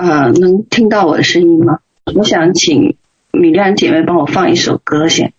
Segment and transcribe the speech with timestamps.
[0.00, 1.80] 呃，能听到我的声音吗？
[2.14, 2.96] 我想请
[3.32, 5.34] 米亮姐妹帮我放一首歌先。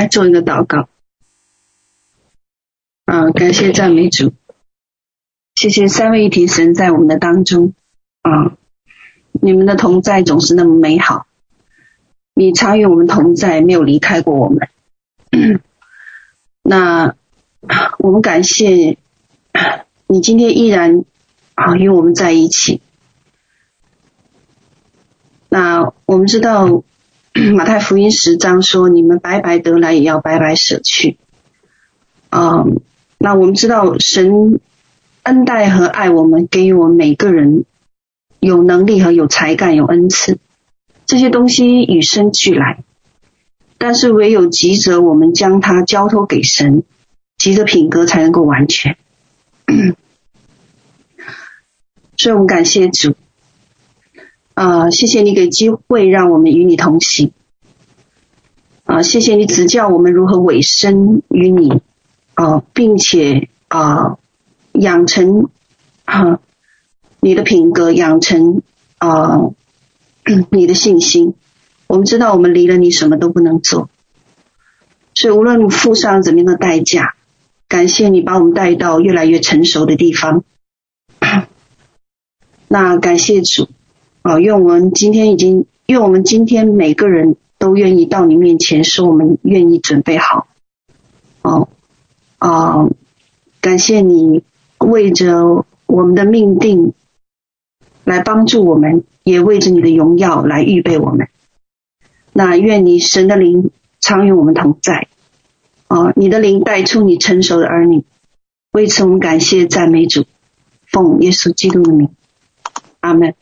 [0.00, 0.88] 来做一个祷告。
[3.04, 4.32] 啊，感谢赞美主，
[5.54, 7.74] 谢谢三位一体神在我们的当中。
[8.22, 8.56] 啊，
[9.30, 11.26] 你们的同在总是那么美好，
[12.32, 14.70] 你常与我们同在，没有离开过我们。
[16.62, 17.14] 那
[17.98, 18.96] 我们感谢
[20.06, 21.04] 你今天依然
[21.54, 22.80] 啊与我们在一起。
[25.50, 26.84] 那我们知道。
[27.54, 31.16] 马太福音十章说：“你们白白得来，也要白白舍去。”
[32.30, 32.80] 嗯，
[33.18, 34.60] 那我们知道神
[35.22, 37.64] 恩待和爱我们，给予我们每个人
[38.40, 40.38] 有能力和有才干、有恩赐，
[41.06, 42.82] 这些东西与生俱来。
[43.78, 46.82] 但是唯有借着我们将它交托给神，
[47.38, 48.96] 借着品格才能够完全。
[52.16, 53.14] 所以我们感谢主，
[54.60, 57.32] 啊、谢谢你给机会让我们与你同行，
[58.84, 61.80] 啊、谢谢你指教我们如何委身于你，
[62.34, 64.18] 啊、并且啊、
[64.72, 65.48] 养成
[66.04, 66.40] 啊、
[67.20, 68.60] 你的品格，养成
[68.98, 69.38] 啊、
[70.50, 71.32] 你的信心。
[71.86, 73.88] 我们知道我们离了你什么都不能做，
[75.14, 77.14] 所以无论付上怎么样的代价，
[77.66, 80.44] 感谢你把我们带到越来越成熟的地方。
[82.68, 83.66] 那感谢主，
[84.22, 90.46] 啊，愿我们今天已经，愿我们今天每个人都愿意到你面前，说我们愿意准备好，
[91.40, 91.68] 哦，
[92.38, 92.86] 啊，
[93.62, 94.44] 感谢你
[94.78, 96.92] 为着我们的命定
[98.04, 101.28] 来帮助我们，也为着你的荣耀来预备我们。
[102.34, 103.70] 那愿你神的灵
[104.00, 105.08] 常与我们同在，
[105.88, 108.04] 啊，你的灵带出你成熟的儿女，
[108.70, 110.26] 为此我们感谢赞美主，
[110.86, 112.10] 奉耶稣基督的名。
[113.00, 113.34] 阿门。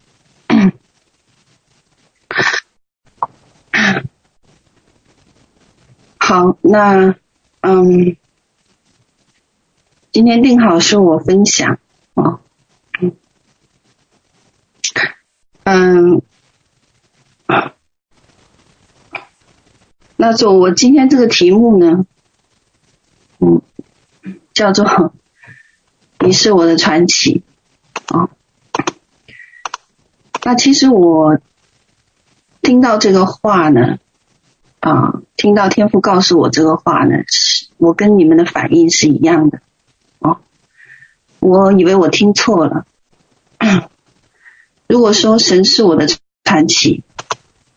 [6.19, 7.15] 好，那
[7.61, 8.17] 嗯，
[10.13, 11.79] 今天定好是我分享
[12.15, 12.41] 啊，
[15.65, 16.23] 嗯，
[20.17, 22.05] 那做我今天这个题目呢，
[23.39, 23.63] 嗯，
[24.53, 25.15] 叫做
[26.21, 27.43] “你是我的传奇”
[28.09, 28.29] 啊。
[30.45, 31.39] 那其实我
[32.69, 33.97] 听到这个话呢，
[34.81, 39.63] 啊，听到天父告诉我这个话呢，是我跟你们的反应是一样的，
[40.19, 40.41] 哦，
[41.39, 42.85] 我以为我听错了。
[44.87, 46.09] 如果说神是我的
[46.45, 47.05] 传奇，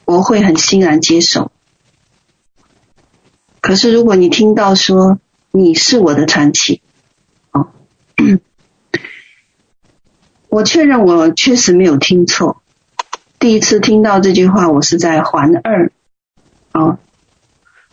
[0.04, 1.54] 我会很欣然接受。
[3.62, 5.20] 可是如果你听到说
[5.52, 6.82] 你是我的传奇，
[7.52, 7.70] 哦，
[10.50, 12.61] 我确认我确实没有听错。
[13.42, 15.92] 第一次听到这句话，我是在环二
[16.74, 17.00] 啊，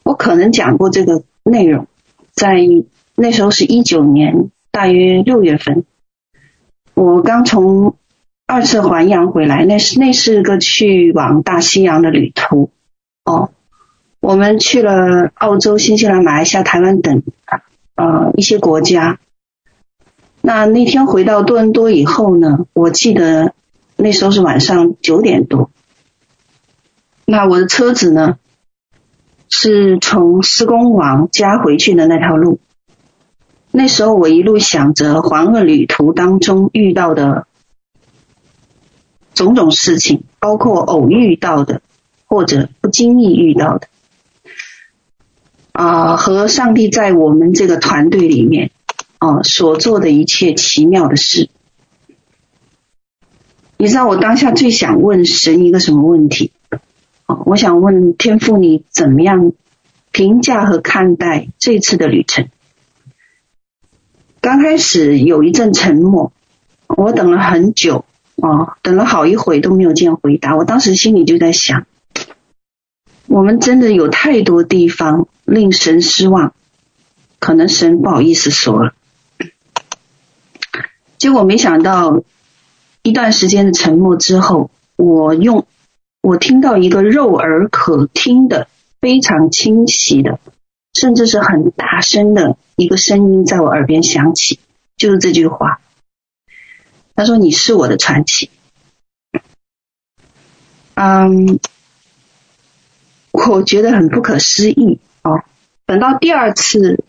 [0.03, 1.87] 我可能讲过这个内容，
[2.35, 2.59] 在
[3.15, 5.85] 那时候是一九年大约六月份，
[6.93, 7.97] 我刚从
[8.47, 12.71] 二次环洋回来，那是那是个去往大西洋的旅途
[13.25, 13.49] 哦，
[14.21, 17.23] 我们去了澳洲、新西兰、马来西亚、台湾等
[17.95, 19.19] 呃一些国家。
[20.43, 23.55] 那那天回到多伦多以后呢，我记得。
[24.01, 25.73] 那时候是晚上九点多，
[27.25, 28.39] 那我的车子呢，
[29.49, 32.61] 是从施工网家回去的那条路。
[33.73, 37.49] 那时候我一路想着环俄旅途当中遇到的
[39.35, 41.83] 种种事情，包括偶遇到的
[42.25, 43.89] 或者不经意遇到的，
[45.73, 48.71] 啊、和上帝在我们这个团队里面
[49.19, 51.51] 啊、所做的一切奇妙的事。
[53.81, 56.51] 你知道我当下最想问神一个什么问题？
[57.47, 59.53] 我想问天父，你怎么样
[60.11, 62.49] 评价和看待这次的旅程？
[64.41, 66.33] 刚开始有一阵沉默，
[66.89, 68.05] 我等了很久
[68.43, 70.57] 啊，等了好一会都没有见回答。
[70.57, 71.87] 我当时心里就在想，
[73.29, 76.53] 我们真的有太多地方令神失望，
[77.39, 78.95] 可能神不好意思说了。
[81.17, 82.25] 结果没想到。
[83.09, 85.67] 一段时间的沉默之后，我用
[86.21, 88.69] 我听到一个肉耳可听的、
[89.01, 90.39] 非常清晰的，
[90.93, 94.61] 甚至是很大声的一个声音在我耳边响起，
[94.99, 95.81] 就是这句话。
[97.15, 98.51] 他说：“你是我的传奇。”
[100.95, 101.59] 嗯，
[103.33, 105.45] 我觉得很不可思议哦。
[105.87, 107.03] 等到第二次，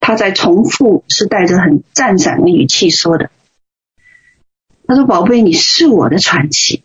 [0.00, 3.30] 他在重复，是带着很赞赏的语气说的。
[4.86, 6.82] 他说：“宝贝，你是我的传奇。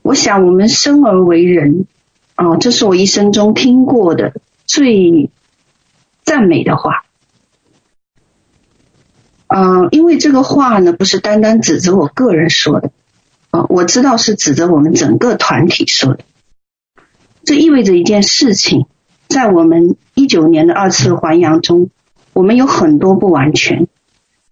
[0.00, 1.86] 我想，我们生而为人，
[2.36, 4.34] 哦，这是我一生中听过的
[4.66, 5.30] 最
[6.24, 7.04] 赞美的话。
[9.46, 12.90] 嗯、呃，因为这个话呢，不是单单指着我个人说的，
[13.50, 16.24] 啊、我知道是指着我们整个团体说的。
[17.44, 18.86] 这意味着一件事情，
[19.28, 21.90] 在我们一九年的二次还阳中，
[22.32, 23.86] 我们有很多不完全、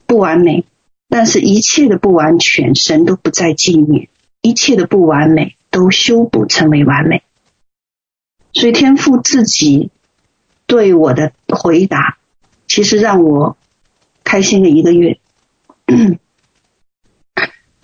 [0.07, 0.65] 不完美。”
[1.13, 4.09] 但是，一切的不完全，神都不再纪念；
[4.43, 7.25] 一切的不完美，都修补成为完美。
[8.53, 9.91] 所以，天父自己
[10.67, 12.19] 对我的回答，
[12.69, 13.57] 其实让我
[14.23, 15.19] 开心了一个月。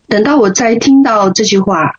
[0.06, 1.98] 等到我再听到这句话，“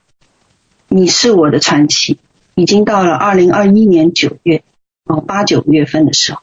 [0.87, 2.19] 你是我的传奇”，
[2.55, 4.63] 已经到了二零二一年九月
[5.03, 6.39] 哦，八九月份的时候，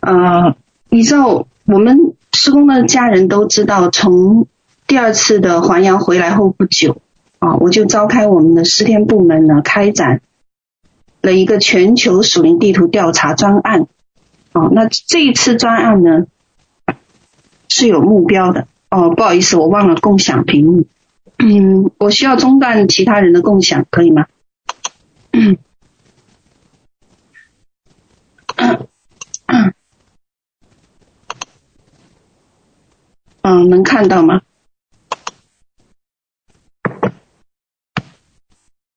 [0.00, 0.56] 啊、
[0.88, 2.16] 你知道我们。
[2.44, 4.46] 施工的家人都知道，从
[4.86, 7.00] 第二次的环洋回来后不久，
[7.38, 10.20] 啊，我就召开我们的诗天部门呢，开展
[11.22, 13.86] 了一个全球属灵地图调查专案。
[14.52, 16.26] 啊，那这一次专案呢
[17.68, 18.66] 是有目标的。
[18.90, 20.84] 哦，不好意思，我忘了共享屏幕。
[21.38, 24.26] 嗯，我需要中断其他人的共享，可以吗？
[25.32, 25.56] 嗯
[33.46, 34.40] 嗯，能看到吗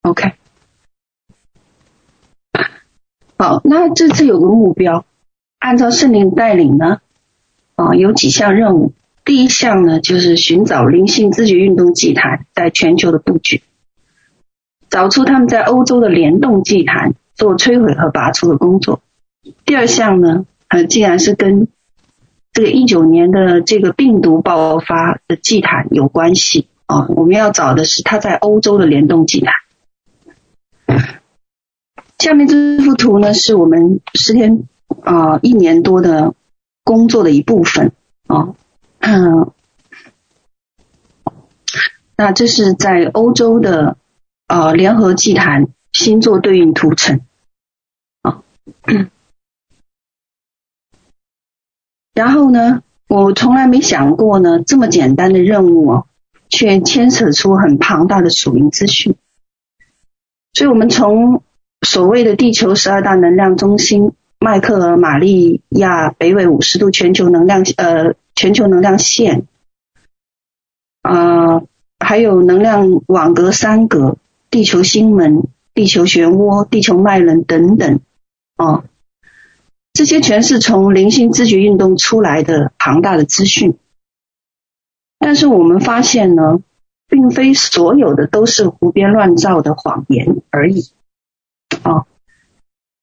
[0.03, 0.35] ？OK。
[3.37, 5.05] 好，那这次有个目标。
[5.59, 7.01] 按照圣灵带领呢，
[7.75, 8.93] 啊，有几项任务。
[9.25, 13.61] 第一项呢，就是寻找灵性知觉运动祭坛在全球的布局，
[14.89, 19.01] 找出他们在欧洲的联动祭坛做摧毁和拔除的工作。
[19.65, 21.67] 第二项呢，呃，既然是跟
[22.57, 29.53] 这个一九年的这个病毒爆发的祭坛有关系啊，我们要找的是他在欧洲的联动祭坛。
[32.17, 34.67] 下面这幅图呢，是我们十天。
[35.03, 36.33] 啊、一年多的
[36.83, 37.91] 工作的一部分
[38.25, 38.55] 啊，
[38.99, 39.51] 嗯，
[42.15, 43.97] 那这是在欧洲的
[44.47, 47.21] 呃联合祭坛星座对应图层
[48.21, 48.41] 啊，
[52.17, 56.07] 然后呢，我从来没想过呢，这么简单的任务哦，
[56.49, 59.15] 却牵扯出很庞大的属灵资讯，
[60.53, 61.43] 所以我们从
[61.85, 64.13] 所谓的地球十二大能量中心。
[64.39, 69.47] 迈克尔玛利亚北纬五十度全球能量呃全球能量线
[71.01, 71.63] 啊、
[71.99, 74.17] 还有能量网格三格、
[74.51, 77.99] 地球星门、地球漩涡、地球脉轮等等
[78.57, 78.83] 啊，
[79.97, 83.79] 这些全是从灵性知觉运动出来的庞大的资讯。
[85.17, 86.59] 但是我们发现呢，
[87.07, 90.83] 并非所有的都是胡编乱造的谎言而已
[91.81, 92.05] 啊，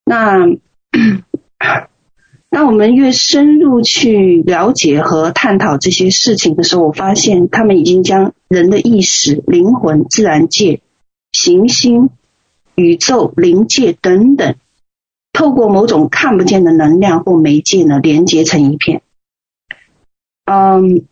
[0.04, 0.46] 那。
[2.48, 10.80] 那我们越深入去了解和探讨这些事情的时候，我发现他们已经将人的意识、灵魂、自然界、
[11.32, 12.10] 行星、
[12.76, 14.54] 宇宙、灵界等等，
[15.34, 19.02] 透过某种看不见的能量或媒介呢，连接成一片。
[20.46, 21.04] 嗯，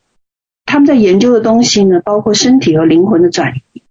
[0.64, 3.82] 他们在研究的东西呢，包括身体和灵魂的转移，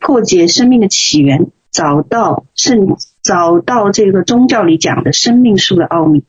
[0.00, 1.52] 破解生命的起源。
[1.70, 6.24] 找到圣，找到这个宗教里讲的生命树的奥秘，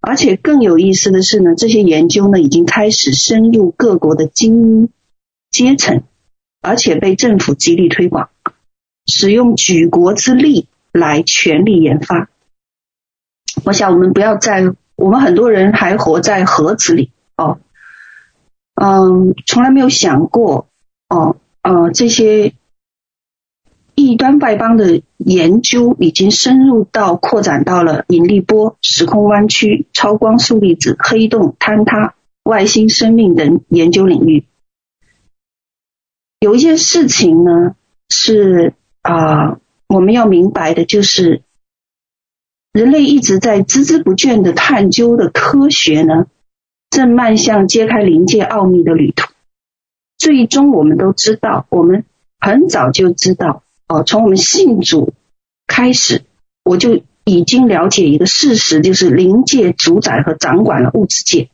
[0.00, 4.88] 而且更有意思的是呢，这些研究呢已经开始深入各国的精英
[5.50, 6.02] 阶层，
[6.62, 8.30] 而且被政府极力推广，
[9.06, 10.66] 使用举国之力
[10.96, 12.28] 来全力研发。
[13.64, 17.60] 我想我们不要在，我们很多人还活在盒子里哦，
[18.74, 20.68] 嗯，从来没有想过
[21.08, 22.54] 哦，呃，这些。
[23.98, 34.44] 异端外邦的研究已经深入到扩展到了引力波、时空弯曲、超光速粒子、黑洞、坍塌、外星生命等研究领域。
[36.40, 37.74] 有一件事情呢，
[38.10, 41.42] 是啊、我们要明白的，就是
[42.72, 46.26] 人类一直在孜孜不倦的探究的科学呢，
[46.90, 49.32] 正迈向揭开灵界奥秘的旅途。
[50.18, 52.04] 最终，我们都知道，我们
[52.40, 53.62] 很早就知道。
[53.86, 55.12] 哦，从我们信主
[55.66, 56.22] 开始，
[56.64, 61.48] 我就已经了解一个事实，就是灵界主宰和掌管了物质界。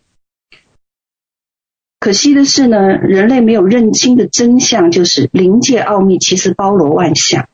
[2.01, 7.49] 可惜的是呢，人类没有认清的真相就是灵界奥秘其实包罗万象，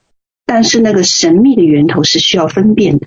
[0.49, 3.07] 但是那个神秘的源头是需要分辨的。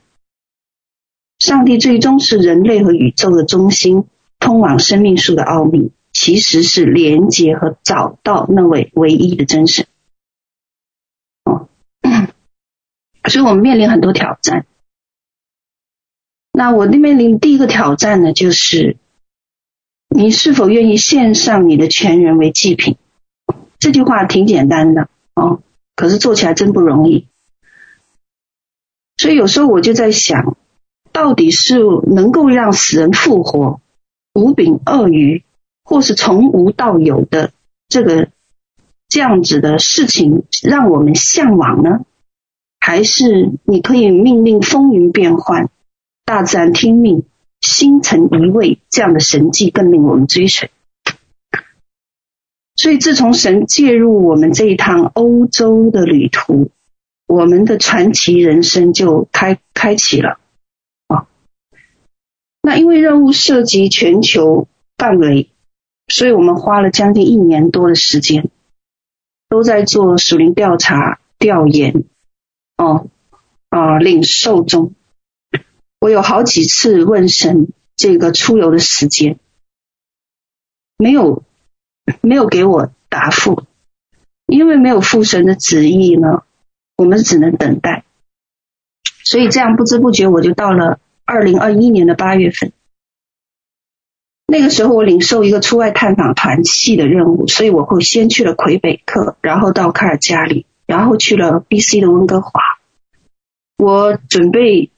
[1.39, 4.05] 上帝最终是人类和宇宙的中心，
[4.39, 9.87] 通往生命树的奥秘其实是连接和找到那位唯一的真神。
[11.45, 11.67] 哦
[13.27, 14.67] 所以我们面临很多挑战。
[16.51, 18.97] 那我的面临第一个挑战呢，就是
[20.09, 22.97] 你是否愿意献上你的全人为祭品？
[23.79, 25.63] 这句话挺简单的哦，
[25.95, 27.25] 可是做起来真不容易。
[29.21, 30.57] 所以有时候我就在想，
[31.11, 33.79] 到底是能够让死人复活、
[34.33, 35.43] 无柄鳄鱼，
[35.83, 37.51] 或是从无到有的
[37.87, 38.29] 这个
[39.07, 41.99] 这样子的事情，让我们向往呢？
[42.79, 45.69] 还是你可以命令风云变幻，
[46.25, 47.21] 大自然听命，
[47.59, 50.71] 星辰移位，这样的神迹更令我们追随。
[52.75, 56.71] 所以，自从神介入我们这一趟欧洲的旅途，
[57.31, 60.37] 我们的传奇人生就开开启了
[61.07, 61.29] 啊。
[62.61, 65.49] 那因为任务涉及全球范围，
[66.09, 68.49] 所以我们花了将近一年多的时间，
[69.47, 72.03] 都在做属灵调查、调研，
[72.75, 73.07] 哦，
[73.69, 74.93] 啊、领受中。
[76.01, 79.39] 我有好几次问神这个出游的时间，
[80.97, 81.43] 没有，
[82.19, 83.63] 没有给我答复，
[84.47, 86.43] 因为没有父神的旨意呢，
[87.01, 88.03] 我们只能等待。
[89.23, 92.71] 所以这样不知不觉我就到了二零二一年的八月份。
[94.45, 102.51] 那个时候我领受一个出外探访团契的任务，所以我会先去了魁北克，然后到卡尔加里，然后去了 BC 的温哥华。
[103.77, 104.91] 我准备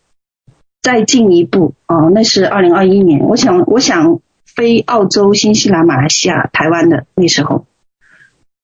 [0.82, 7.66] 再进一步，哦，那是二零二一年，我想我想飞澳洲、新西兰、马来西亚、台湾的那时候。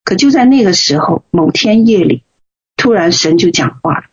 [0.04, 2.24] 可就在那个时候，某天夜里，
[2.80, 4.06] 突然神就讲话了。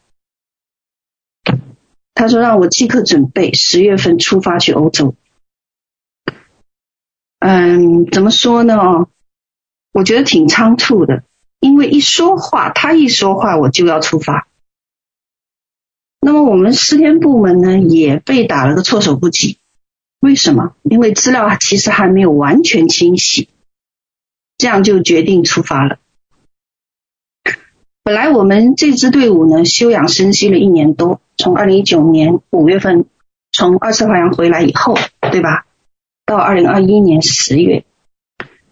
[2.14, 5.14] 他说：“让我即刻准备十月份出发去欧洲。”
[7.38, 9.06] 嗯，怎么说呢？
[9.92, 11.22] 我觉得挺仓促的，
[11.60, 14.48] 因为一说话，他一说话，我就要出发。
[16.20, 19.58] 那么我们诗篇部门呢，也被打了个措手不及。
[20.18, 20.74] 为什么？
[20.82, 23.48] 因为资料其实还没有完全清晰，
[24.58, 26.00] 这样就决定出发了。
[28.06, 31.20] 本来我们这支队伍呢，休养生息了一年多。
[31.36, 33.06] 从二零一九年五月份
[33.50, 34.94] 从二次华阳回来以后，
[35.32, 35.66] 对吧？
[36.24, 37.84] 到二零二一年十月，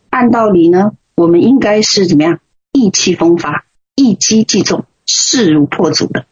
[0.09, 2.38] 按道理呢，我们应该是怎么样？
[2.71, 6.26] 意气风发，一击即中，势如破竹的。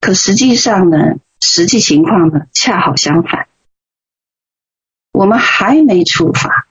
[0.00, 3.48] 可实际上呢，实际情况呢，恰好相反。
[5.12, 6.67] 我们还没出发，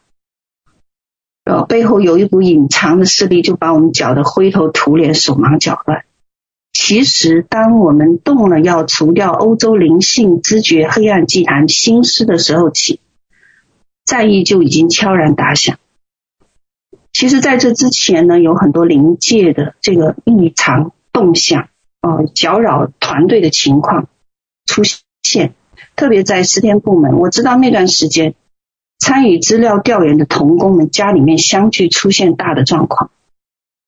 [1.47, 6.03] 呃，背后有一股隐藏的势力，就把我们搅得灰头土脸、手忙脚乱。
[6.73, 12.99] 其实，当我们动了要除掉欧洲灵性知觉黑暗祭坛心思的时候起，
[14.05, 15.79] 战役就已经悄然打响。
[17.13, 21.69] 其实，在这之前呢，有很多灵界的这个异常动向，
[22.01, 24.09] 呃，搅扰团队的情况
[24.65, 24.83] 出
[25.23, 25.53] 现。
[25.95, 28.35] 特别在十天部门，我知道那段时间
[28.99, 33.11] 参与资料调研的童工们家里面相继出现大的状况。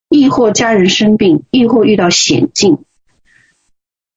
[0.10, 2.80] 亦或家人生病，亦或遇到险境，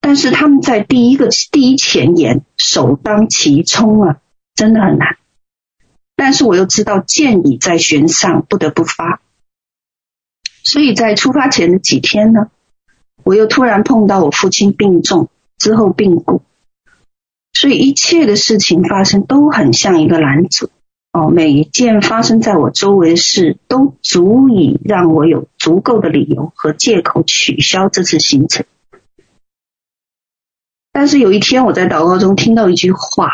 [0.01, 4.21] 但是他们在第一个第一前沿首当其冲啊，
[4.55, 5.19] 真的很难。
[6.17, 9.21] 但是我又知道箭已在弦上，不得不发。
[10.63, 12.51] 所以在出发前的几天呢，
[13.23, 15.29] 我又突然碰到我父亲病重
[15.59, 16.41] 之后病故，
[17.53, 20.71] 所以一切的事情发生都很像一个拦阻。
[21.13, 28.65] 哦，每一件发生在我周围的事，都足以让我有足够的理由和借口取消这次行程。
[30.91, 33.29] 但是有一天，我在祷告中听到一句话，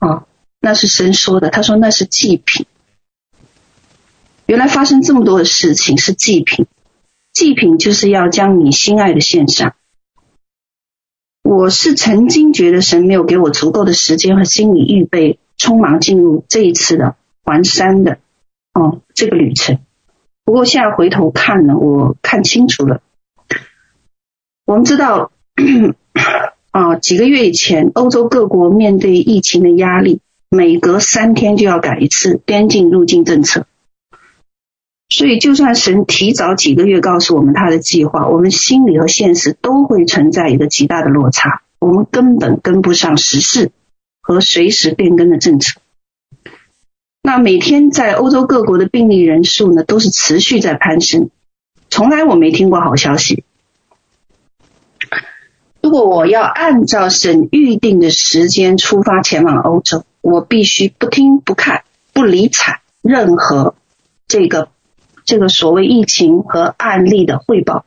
[0.00, 0.26] 哦，
[0.58, 2.64] 那是神说的，他说那是祭品。
[4.46, 6.66] 原来发生这么多的事情是祭品，
[7.34, 9.74] 祭品就是要将你心爱的献上。
[11.42, 15.38] 我是曾经觉得神没有给我足够的时间和心理预备。
[15.58, 18.18] 匆忙进入这一次的环山的
[18.72, 19.78] 哦这个旅程，
[20.44, 23.00] 不过现在回头看呢，我看清楚了。
[24.64, 25.30] 我们知道
[26.70, 33.66] 啊、几个月以前，欧洲各国面对疫情的压力，每隔三天就要改一次边境入境政策。
[35.08, 43.70] 所以，就算神提早几个月告诉我们他的计划，我们心里和现实都会存在一个极大的落差，我们根本跟不上时事。
[44.26, 45.80] 和随时变更的政策。
[47.22, 51.30] 那每天在欧洲各国的病例人数呢，都是持续在攀升，
[51.90, 53.44] 从来我没听过好消息。
[55.80, 63.76] 如果我要按照省预定的时间出发前往欧洲，我必须不听不看不理睬任何
[64.26, 64.70] 这个
[65.24, 67.84] 这个所谓疫情和案例的汇报。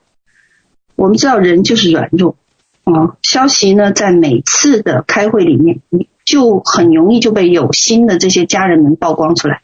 [0.96, 2.38] 我们知道人就是软弱
[2.86, 5.82] 啊，消息呢在每次的开会里面。
[6.30, 9.64] 就很容易就被有心的这些家人们曝光出来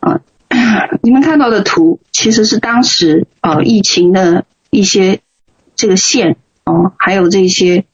[0.00, 0.22] 啊！
[1.04, 5.20] 你们看到的图其实是当时啊疫情的一些
[5.76, 7.84] 这个线哦，还有这些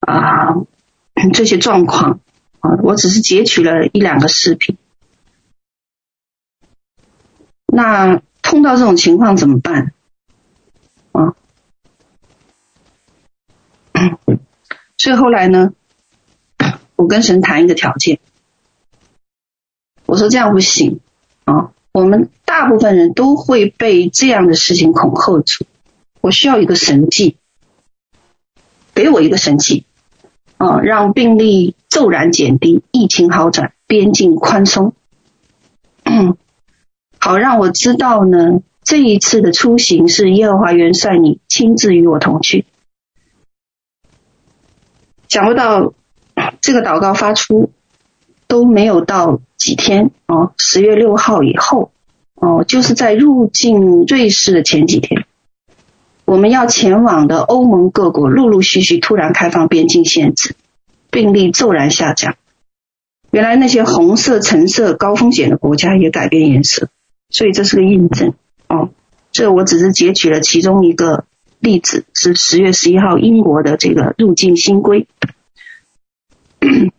[0.00, 0.54] 啊
[1.34, 2.20] 这些状况
[2.60, 4.78] 啊，我只是截取了一两个视频。
[7.66, 9.92] 那碰到这种情况怎么办
[11.12, 11.34] 啊？
[14.96, 15.74] 所以后来呢？
[16.96, 18.18] 我跟神谈一个条件，
[20.06, 21.00] 我说这样不行。
[21.44, 21.72] 啊！
[21.92, 25.64] 我们大部分人都会被这样的事情恐吓住，
[26.22, 27.36] 我需要一个神迹，
[28.94, 29.84] 给我一个神迹。
[30.56, 34.94] 啊，让病例骤然减低，疫情好转，边境宽松，
[37.18, 42.64] 好让我知道呢，这一次的出行是耶和华元帅你亲自与我同去。
[45.28, 45.92] 想不到
[46.60, 47.70] 这个祷告发出
[48.46, 51.90] 都没有到几天哦，十月六号以后
[52.34, 55.26] 哦，就是在入境瑞士的前几天。
[56.24, 60.56] 我们要前往的欧盟各国陆陆续续突然开放边境限制，
[61.10, 62.36] 病例骤然下降。
[63.30, 66.88] 原来那些红色、橙色高风险的国家也改变颜色，
[67.28, 68.32] 所以这是个印证
[68.68, 68.88] 哦。
[69.32, 71.24] 这我只是截取了其中一个
[71.58, 75.08] 例子，是十月十一号英国的这个入境新规。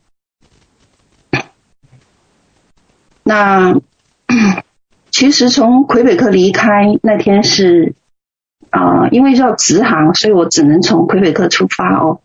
[3.23, 3.79] 那
[5.11, 7.95] 其实从魁北克离开那天是。
[8.71, 12.19] 啊、因为要直航，所以我只能从魁北克出发哦。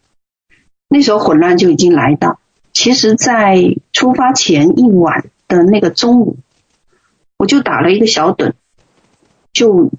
[0.89, 2.41] 那时候混乱就已经来到。
[2.73, 6.39] 其实，在出发前一晚的那个中午，
[7.37, 8.55] 我就打了一个小盹，
[9.53, 9.93] 就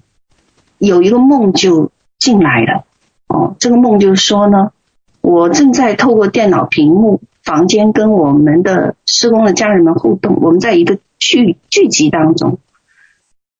[0.76, 2.84] 有一个梦就进来了。
[3.28, 4.72] 哦，这个梦就是说呢，
[5.22, 12.58] 我正在透过电脑屏幕房间跟我们的施工的家人们互动，我们在一个聚聚集当中，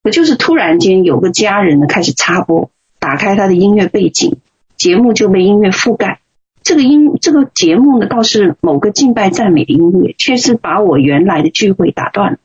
[0.03, 2.71] 我就是突然间有个家人呢开始插播。
[2.99, 4.37] 打开他的音乐背景，
[4.77, 6.21] 节目就被音乐覆盖。
[6.62, 12.38] 这个音，这个节目呢，倒是某个敬拜赞美的音乐，却是把我原来的聚会打断了。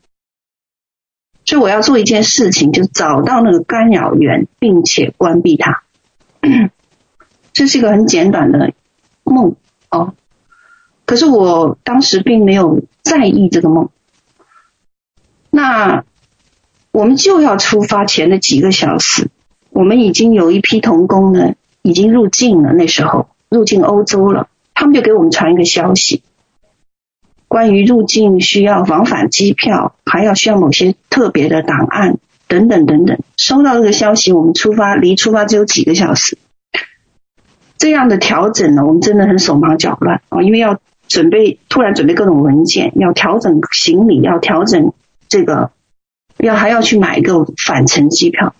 [1.44, 5.84] 所以我要做一件事情，就找到那个干扰源，并且关闭它。
[7.54, 8.72] 这是一个很简短的
[9.22, 9.54] 梦
[9.88, 10.14] 哦，
[11.08, 13.88] 可是我当时并没有在意这个梦。
[15.48, 16.04] 那
[16.92, 19.30] 我们就要出发前的几个小时。
[19.70, 22.74] 我们已经有一批童工呢，已经入境了。
[22.74, 26.22] 那时候入境欧洲了，他们就给我们传一个消息，
[27.48, 32.18] 关于入境需要往返机票，还要需要某些特别的档案
[32.48, 33.18] 等等等等。
[33.38, 36.36] 收到这个消息，我们出发离出发只有几个小时。
[37.78, 44.92] 这样的调整呢，我们真的很手忙脚乱啊，因为要准备，突然准备各种文件，要调整行李，要调整
[45.28, 45.72] 这个，
[46.36, 48.54] 要还要去买一个返程机票。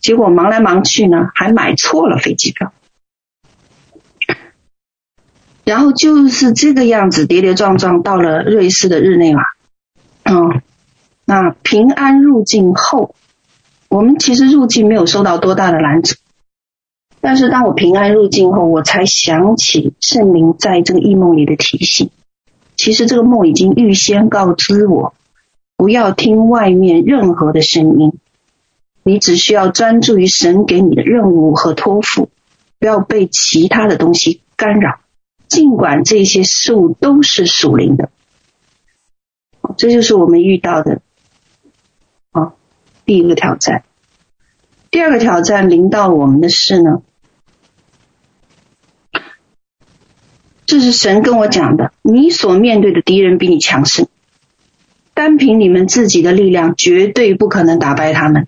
[0.00, 2.72] 结果忙来忙去呢，还买错了飞机票，
[5.64, 9.42] 然后就是这个样子跌跌撞撞到了瑞士的日内瓦。
[10.24, 10.62] 嗯，
[11.24, 13.14] 那平安入境后，
[13.88, 16.16] 我们其实入境没有受到多大的拦阻，
[17.20, 22.10] 但是当我平安入境后，我才想起圣灵在这个异梦里的提醒。
[22.76, 25.14] 其实这个梦已经预先告知我，
[25.76, 28.12] 不要听外面任何的声音。
[29.02, 32.30] 你只需要专注于神给你的任务和托付，
[32.78, 35.00] 不要被其他的东西干扰。
[35.46, 38.10] 尽管这些事物都是属灵的，
[39.76, 41.00] 这就是我们遇到的
[42.30, 42.52] 啊
[43.04, 43.84] 第一个挑战。
[44.90, 47.02] 第二个挑战临到我们的是呢，
[50.70, 54.06] 这是神跟我讲的：你所面对的敌人比你强盛，
[55.14, 58.46] 单凭你们自己的力量绝对不可能打败他们。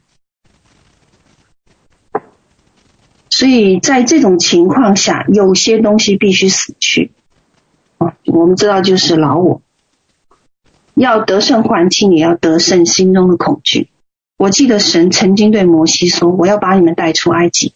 [3.29, 7.11] 所以在这种情况下，有些东西必须死去。
[7.99, 9.61] 啊，我们知道就是老我，
[10.95, 13.89] 要得胜环境，也要得胜心中的恐惧。
[14.37, 17.73] 我记得神曾经对摩西说：“我要把你们带出埃及。”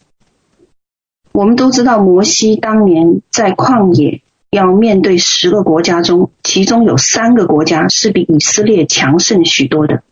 [1.35, 10.03] 我们都知道，摩西当年在旷野要面对十个国家中，其中有三个国家是比以色列强盛许多的。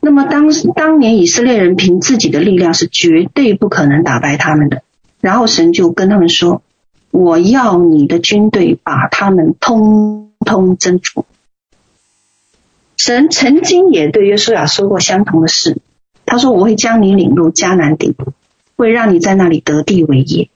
[0.00, 4.82] 那么当当年以色列人凭自己的力量是绝对不可能打败他们的，
[5.20, 6.62] 然后神就跟他们说
[7.12, 11.26] ：“我要你的军队把他们通通征服。”
[12.96, 15.78] 神曾经也对约书亚说过相同的事，
[16.26, 18.14] 他说：“我会将你领入迦南地，
[18.76, 20.48] 会让你在那里得地为业。”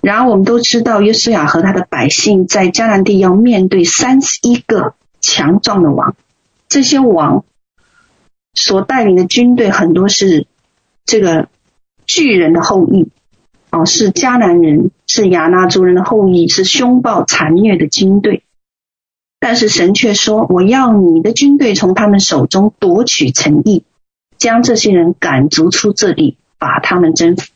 [0.00, 6.16] 然后我们都知道，约书亚和他的百姓在迦南地要面对三十一个强壮的王，
[6.68, 7.44] 这些王。
[8.52, 10.48] 所带领的军队很多是
[11.04, 11.48] 这个
[12.04, 13.08] 巨人的后裔，
[13.70, 18.42] 哦，是迦南人，是亚衲族人的后裔，是凶暴残虐的军队。
[19.38, 23.84] 但是神却说：“我要你的军队从他们手中夺取城邑，
[24.36, 27.48] 将这些人赶逐出这地，把他们征服。”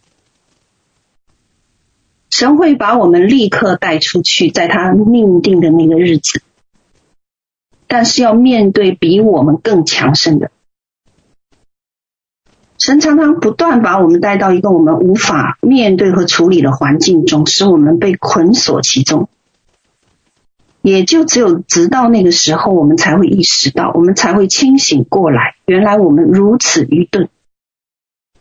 [2.36, 6.42] 神会把我们立刻带出去，在他命定的那个日子，
[7.86, 10.50] 但是要面对比我们更强盛的。
[12.76, 19.28] 神常常不断把我们带到一个我们无法面对和处理的环境中，使我们被捆锁其中。
[20.82, 27.28] 也就只有直到那个时候，我们才会意识到，我们才会清醒过来，原来我们如此愚钝。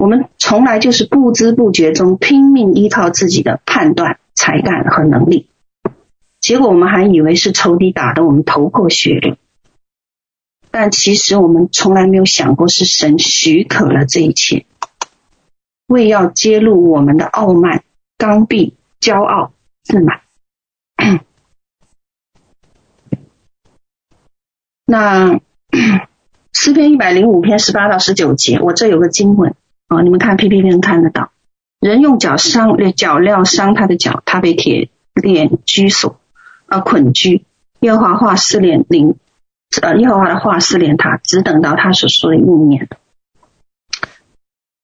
[0.04, 5.48] 我们从来就是不知不觉中拼命依靠自己的判断、才干和能力，
[6.42, 9.38] 结果我们还以为是仇敌打得我们头破血流，
[10.72, 14.66] 但其实我们从来没有想过是神许可了这一切，
[15.88, 17.86] 为要揭露我们的傲慢、
[18.18, 20.20] 刚愎、骄傲、自满。
[24.86, 25.40] 那
[26.52, 29.56] 诗篇一百零五篇十八到十九节，我这有个经文。
[29.88, 31.32] 啊，你们看 PPT 能看得到，
[31.80, 36.20] 人用脚伤脚镣伤他的脚，他被铁链拘锁，
[36.66, 37.46] 啊，捆拘。
[37.82, 39.16] 耶和华话试炼灵，
[39.82, 42.88] 呃，耶和华的话试炼他，只等到他所说的应验。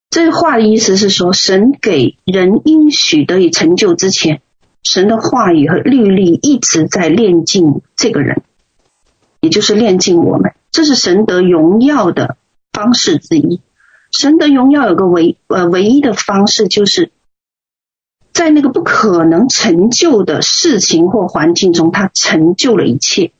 [0.10, 4.42] 这句话的意思是说，神给人应许得以成就之前，
[4.84, 8.42] 神的话语和律例一直在炼净这个人，
[9.40, 12.36] 也就是炼净我们，这是神得荣耀的
[12.74, 13.62] 方式之一。
[14.12, 17.12] 神的荣耀有个唯呃唯一的方式，就是
[18.34, 23.32] 在那个不可能成就的事情或环境中，他成就了一切。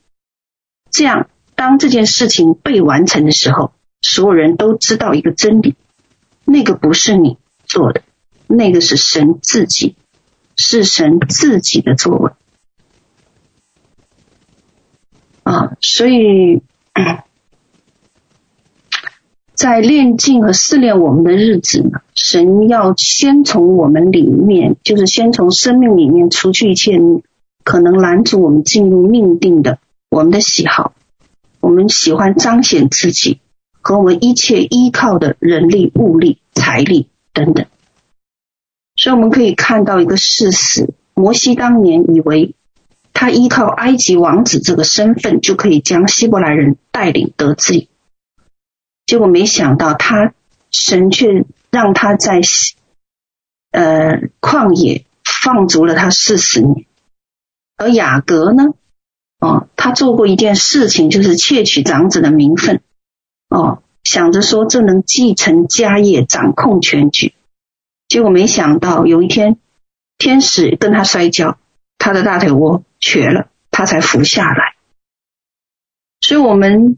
[0.90, 5.74] 这样，当这件事情被完成的时候，所有人都知道一个真理：
[6.44, 8.02] 那个不是你做的，
[8.46, 9.96] 那个是神自己，
[10.56, 12.32] 是神自己的作为。
[15.42, 16.62] 啊，所以。
[19.60, 26.98] 在炼净和试炼我们的日子呢，神要先从我们里面，就是先从生命里面除去一切
[27.62, 30.94] 可能拦阻我们进入命定的我们的喜好，
[31.60, 33.38] 我们喜欢彰显自己
[33.82, 37.66] 和我们一切依靠的人力、物力、财力等等。
[38.96, 42.54] 所以我们可以看到一个事实：摩西当年以为
[43.12, 47.82] 他依靠埃及王子这个身份，就可以将希伯来人带领得自由。
[49.10, 50.34] 结果没想到，他
[50.70, 52.42] 神却让他在
[53.72, 56.86] 呃旷野放逐了他四十年。
[57.76, 58.66] 而雅各呢，
[59.40, 62.82] 哦，他做过一件事情，就是窃取长子的名分，
[63.48, 67.34] 哦，想着说这能继承家业，掌控全局。
[68.06, 69.58] 结果没想到，有一天
[70.18, 71.58] 天使跟他摔跤，
[71.98, 74.76] 他的大腿窝瘸了，他才服下来。
[76.20, 76.96] 所以，我们。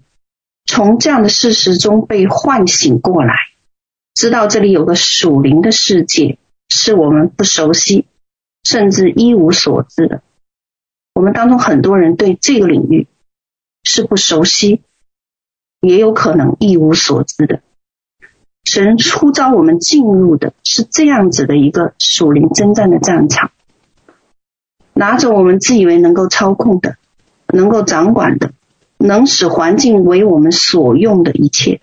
[0.72, 3.34] 从这样的事实中被唤醒过来，
[4.14, 6.38] 知道这里有个属灵的世界
[6.70, 8.06] 是我们不熟悉，
[8.64, 10.22] 甚至一无所知的。
[11.12, 13.06] 我们当中很多人对这个领域
[13.84, 14.80] 是不熟悉，
[15.82, 17.60] 也有可能一无所知的。
[18.64, 23.50] 神呼召我们进入的是这样子的一个属灵征战的战场，
[24.94, 26.96] 拿着我们自以为能够操控的、
[27.48, 28.54] 能够掌管的。
[29.02, 31.80] 能使环境为我们所用的一切，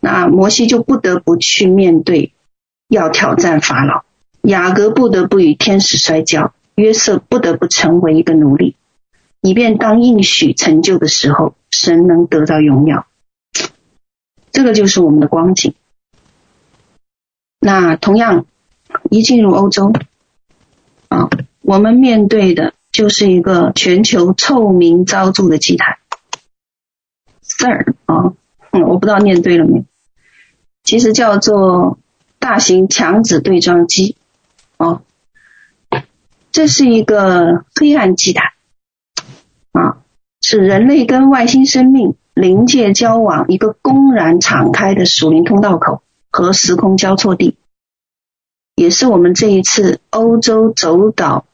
[0.00, 2.32] 那摩西就不得不去面对，
[2.88, 4.04] 要挑战法老；
[4.40, 8.76] 雅各不得不与天使摔跤；约瑟不得不成为一个奴隶，
[9.42, 13.06] 以便当应许成就的时候，神能得到荣耀。
[14.52, 15.74] 这个就是我们的光景。
[17.60, 18.46] 那同样，
[19.10, 19.92] 一进入欧洲，
[21.08, 21.28] 啊，
[21.60, 22.72] 我们面对的。
[22.94, 25.98] 就是一个全球臭名昭著的机台
[27.42, 28.34] ，CERN 啊，
[28.70, 29.84] 嗯，我不知道念对了没，
[30.84, 31.98] 其实叫做
[32.38, 34.14] 大型强子对撞机，
[34.76, 35.02] 哦，
[36.52, 38.52] 这是一个黑暗机台，
[39.72, 39.98] 啊，
[40.40, 47.56] 是人类跟外星生命灵界交往一个公然敞开的属灵通道口和时空交错地，
[48.76, 51.44] 也是我们这一次欧洲走岛。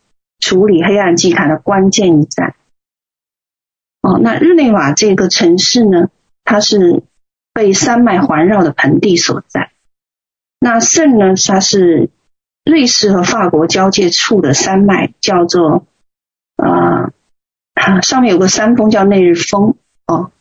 [0.40, 2.56] 处理黑暗祭坛的关键一战。
[4.02, 6.08] 哦，那日内瓦这个城市呢，
[6.42, 7.02] 它是
[7.52, 9.70] 被山脉环绕的盆地所在。
[10.58, 12.10] 那圣呢，它是
[12.64, 15.86] 瑞士和法国交界处的山脉，叫做
[16.56, 17.12] 啊、
[17.74, 19.76] 呃，上面有个山峰叫内日峰。
[20.06, 20.32] 哦，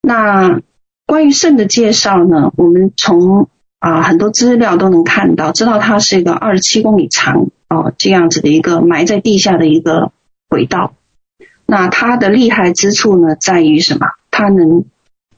[0.00, 0.60] 那
[1.06, 3.48] 关于圣的介绍呢，我们从
[3.80, 7.48] 啊、很多资料都能看到，知道它是一个二十七公里长。
[7.70, 10.10] 哦，这样子的一个埋在地下的一个
[10.48, 10.96] 轨道，
[11.66, 14.08] 那它的厉害之处呢，在于什么？
[14.32, 14.86] 它能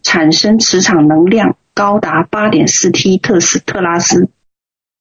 [0.03, 4.31] 产生磁场能量高达八点四 T 特斯特拉斯，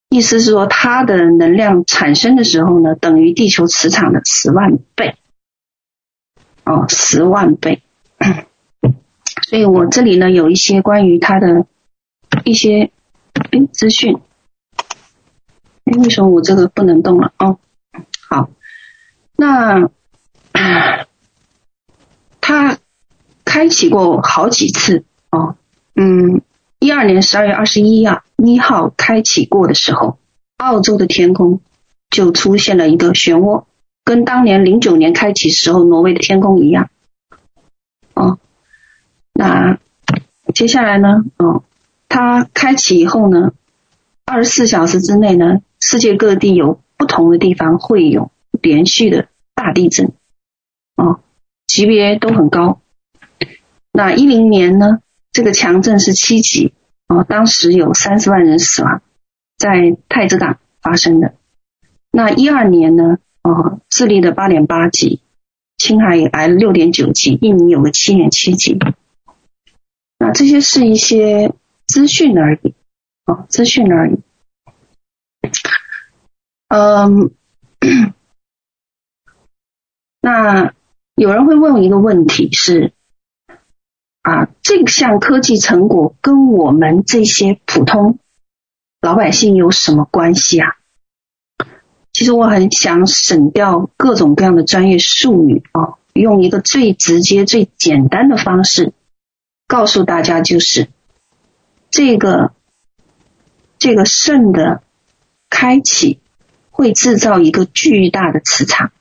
[0.09, 5.15] 意思是说它的能量产生的时候呢，等于地球磁场的十万倍。
[6.65, 7.81] 哦，十万倍。
[9.47, 11.65] 所以我这里呢，有一些关于它的
[12.43, 12.91] 一些
[13.71, 14.19] 资讯。
[15.85, 17.33] 哎为什么我这个不能动了？
[17.37, 17.57] 哦，
[18.29, 18.49] 好，
[19.35, 19.89] 那
[22.39, 22.77] 他
[23.45, 25.55] 开启过好几次哦，
[25.95, 26.41] 嗯，
[26.79, 30.17] 一二年十二月二十一啊一号开启过的时候，
[30.57, 31.61] 澳洲的天空
[32.09, 33.65] 就出现了一个漩涡，
[34.03, 36.89] 跟当年零九年开启时候挪威的天空一样。
[38.13, 38.39] 哦，
[39.33, 39.79] 那
[40.53, 41.23] 接下来呢？
[41.37, 41.63] 哦，
[42.09, 43.53] 它开启以后呢，
[44.25, 50.13] 二十四小时之内呢，世界各地有不同的地方会有连续的大地震，
[50.95, 51.19] 哦，
[51.67, 52.79] 级别都很高。
[53.91, 54.99] 那一零年呢，
[55.33, 56.71] 这个强震是七级，
[57.07, 59.01] 哦，当时有三十万人死亡，
[59.57, 61.33] 在太子港发生的。
[62.11, 65.19] 那一二年呢，哦，智利的八点八级。
[65.77, 68.77] 青海也来了六点九级，印尼有个七点七级。
[70.19, 71.55] 那这些是一些
[71.87, 72.75] 资讯而已，
[73.25, 74.19] 哦，资讯而已。
[76.73, 77.31] 嗯，
[80.21, 80.73] 那
[81.15, 82.93] 有人会问一个问题是，
[84.21, 88.19] 啊，这项科技成果跟我们这些普通
[89.01, 90.77] 老百姓有什么关系啊？
[92.13, 98.93] 其实我很想省掉各种各样的专业术语啊，用一个最直接、最简单的方式
[99.67, 100.87] 告诉大家，就是
[101.89, 102.53] 这个
[103.77, 104.81] 这个肾的
[105.49, 106.20] 开启
[106.81, 108.91] 会制造一个巨大的磁场，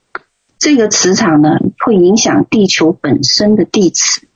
[0.58, 4.28] 这个磁场呢会影响地球本身的地磁，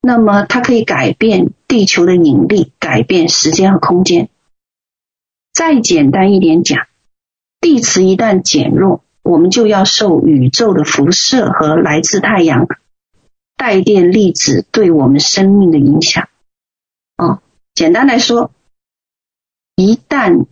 [0.00, 4.30] 那么它可以改变地球的引力，改变时间和空间。
[5.52, 6.86] 再简单一点讲。
[7.60, 12.66] 地磁一旦减弱，我们就要受宇宙的辐射和来自太阳
[13.58, 16.30] 带电粒子对我们生命的影响。
[17.18, 17.42] 哦，
[17.74, 18.52] 简单来说，
[19.76, 20.46] 一旦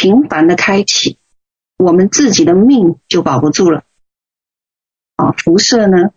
[0.00, 1.18] 频繁的开启，
[1.76, 3.84] 我们自己的命就保不住了。
[5.16, 6.14] 啊，辐射呢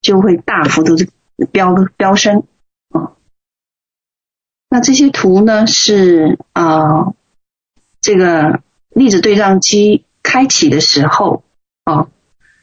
[0.00, 1.08] 就会大幅度的
[1.50, 2.44] 飙飙升。
[2.90, 3.16] 啊，
[4.68, 7.14] 那这些图呢是啊
[8.00, 8.62] 这个。
[8.92, 11.44] 粒子对撞机开启的时候，
[11.84, 12.08] 啊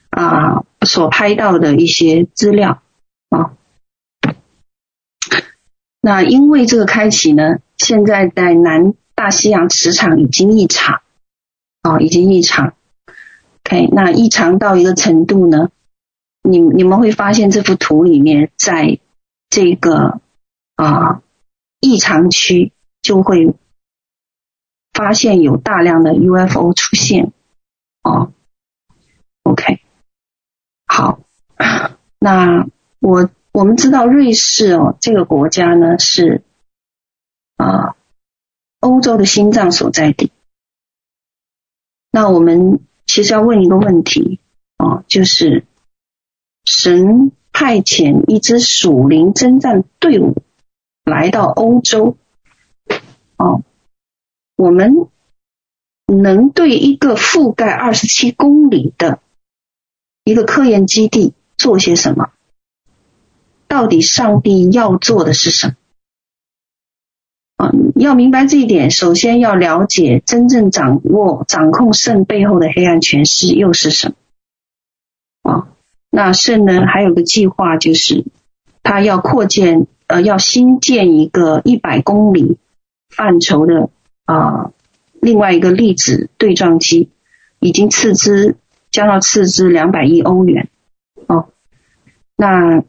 [0.10, 2.84] 啊，所拍到的一些资料
[3.30, 3.56] 啊，
[6.02, 11.02] 那因为这个开启呢，现在在南大西洋磁场已经异常，
[11.82, 12.76] 啊，已经异常
[13.66, 15.72] ，OK，那异常到一个程度呢，
[16.44, 19.00] 你你们会发现这幅图里面，在
[19.50, 20.22] 这个
[20.76, 21.24] 啊
[21.80, 23.56] 异常区就会。
[24.94, 27.32] 发现有大量的 UFO 出现，
[28.02, 28.34] 哦
[29.44, 29.80] ，OK，
[30.88, 31.20] 好，
[32.18, 32.66] 那
[33.00, 36.42] 我我们知道瑞士哦，这个国家呢是
[37.58, 37.96] 啊
[38.80, 40.32] 欧洲的心脏所在地。
[42.12, 44.40] 那我们其实要问一个问题
[44.78, 45.66] 啊，就是
[46.66, 50.42] 神派遣一支属灵征战队伍
[51.04, 52.18] 来到欧洲，
[53.38, 53.64] 哦。
[54.56, 55.08] 我们
[56.08, 59.20] 能对一个覆盖二十七公里的
[60.24, 62.32] 一个科研基地做些什么？
[63.68, 65.76] 到底上帝要做的是什么？
[67.68, 74.14] 啊，要明白这一点，首先要了解真正掌握、掌控肾背后的黑暗权势又是什
[75.42, 75.52] 么？
[75.52, 75.68] 啊，
[76.10, 78.26] 那肾呢，还有个计划，就是
[78.84, 82.58] 他要扩建，呃，要新建一个一百公里
[83.10, 83.90] 范畴的。
[84.26, 84.74] 啊，
[85.22, 87.10] 另外一个粒子对撞机
[87.60, 88.58] 已经斥资，
[88.92, 90.68] 将要斥资两百亿欧元。
[91.28, 91.48] 哦，
[92.36, 92.84] 那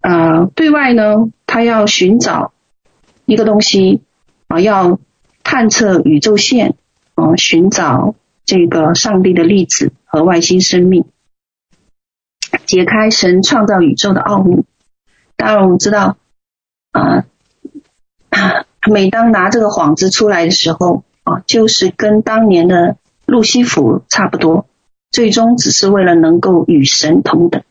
[0.00, 2.54] 呃，对外呢，他要寻找
[3.26, 4.00] 一个东西
[4.50, 4.98] 啊，要
[5.44, 6.74] 探测宇宙线，
[7.14, 11.04] 啊，寻找这个上帝的粒子和外星生命，
[12.66, 14.64] 解开神创造宇宙的奥秘。
[15.36, 16.16] 当然，我们知道
[16.90, 17.24] 啊。
[18.90, 22.96] 每当拿这个幌子出来的时候，啊，就是跟当年的
[23.26, 24.66] 路西弗差不多，
[25.10, 27.62] 最终只是为了能够与神同等。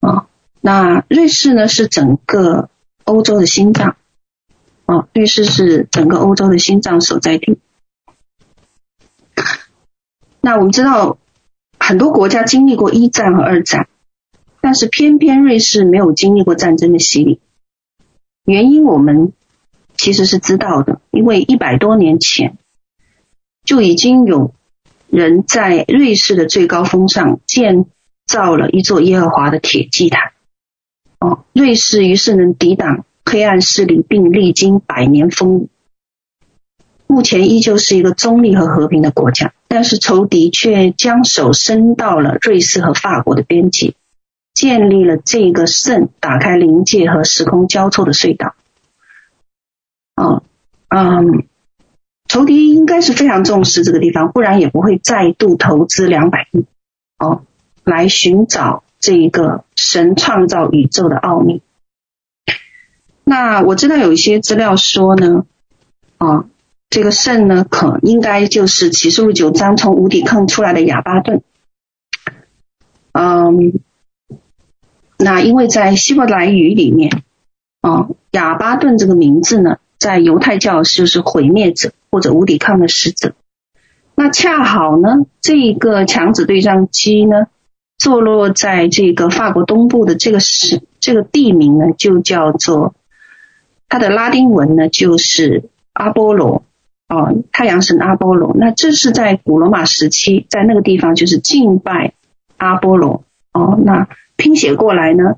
[0.00, 0.26] 啊，
[0.60, 2.70] 那瑞士呢是整个
[3.04, 3.96] 欧洲的心脏，
[4.88, 7.58] 啊，瑞士是整个欧洲的心脏所在地。
[10.40, 11.18] 那我们知道
[11.78, 13.88] 很多国家经历过一战和二战，
[14.62, 17.40] 但是偏偏瑞士没有经历过战争的洗礼，
[18.44, 19.32] 原因我们。
[20.00, 22.56] 其实是知道的，因为一百多年前
[23.64, 24.54] 就已经有
[25.08, 27.84] 人在瑞士的最高峰上建
[28.24, 30.34] 造了一座耶和华的铁祭坛。
[31.18, 35.68] 哦，瑞士于是能抵挡黑暗势力，并历经百年风雨。
[37.06, 43.94] 目前依旧是一个中立和和平的国家，但是仇敌却将手伸到了瑞士和法国的边界，
[44.52, 48.54] 建立了这个肾，打开临界和时空交错的隧道。
[50.16, 50.42] 啊，
[50.88, 51.46] 嗯，
[52.28, 56.66] 仇敌应该是非常重视这个地方，不然也不会再度投资两百亿
[57.18, 57.42] 哦，
[57.84, 61.62] 来寻找这一个神创造宇宙的奥秘。
[63.28, 65.44] 那我知道有一些资料说呢，
[66.16, 66.46] 啊，
[66.88, 71.42] 这个肾呢，可应该就是启示录九章从无底坑出来的哑巴顿。
[73.12, 73.74] 嗯，
[75.18, 77.22] 那因为在希伯来语里面，
[77.82, 83.34] 啊，亚巴顿这个名字呢，在犹太教就是毁灭者或者无底坑的使者。
[84.14, 87.48] 那恰好呢，这个强子对撞机呢，
[87.98, 92.94] 坐落在这个法国东部的这个市，这个地名呢，就叫做。
[93.88, 96.62] 它的拉丁文呢，就是阿波罗，
[97.08, 98.54] 哦，太阳神阿波罗。
[98.54, 102.12] 那这是在古罗马时期，在那个地方就是敬拜
[102.58, 105.36] 阿波罗，哦，那拼写过来呢，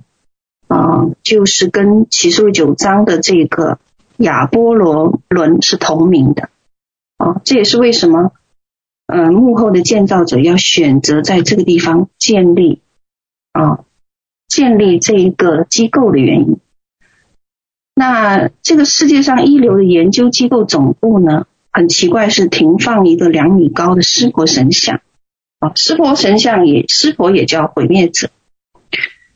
[0.67, 3.79] 啊、就是跟启示录九章的这个
[4.17, 6.49] 亚波罗伦是同名的，
[7.19, 8.33] 哦，这也是为什么，
[9.07, 12.81] 呃，幕后的建造者要选择在这个地方建立，
[13.53, 13.85] 啊、
[14.49, 16.59] 建立这一个机构的原因。
[18.01, 25.03] 那这个世界上一流的研究机构总部呢，很奇怪是停放一个两米高的湿婆神像
[25.59, 28.31] 啊，湿婆神像也湿婆也叫毁灭者，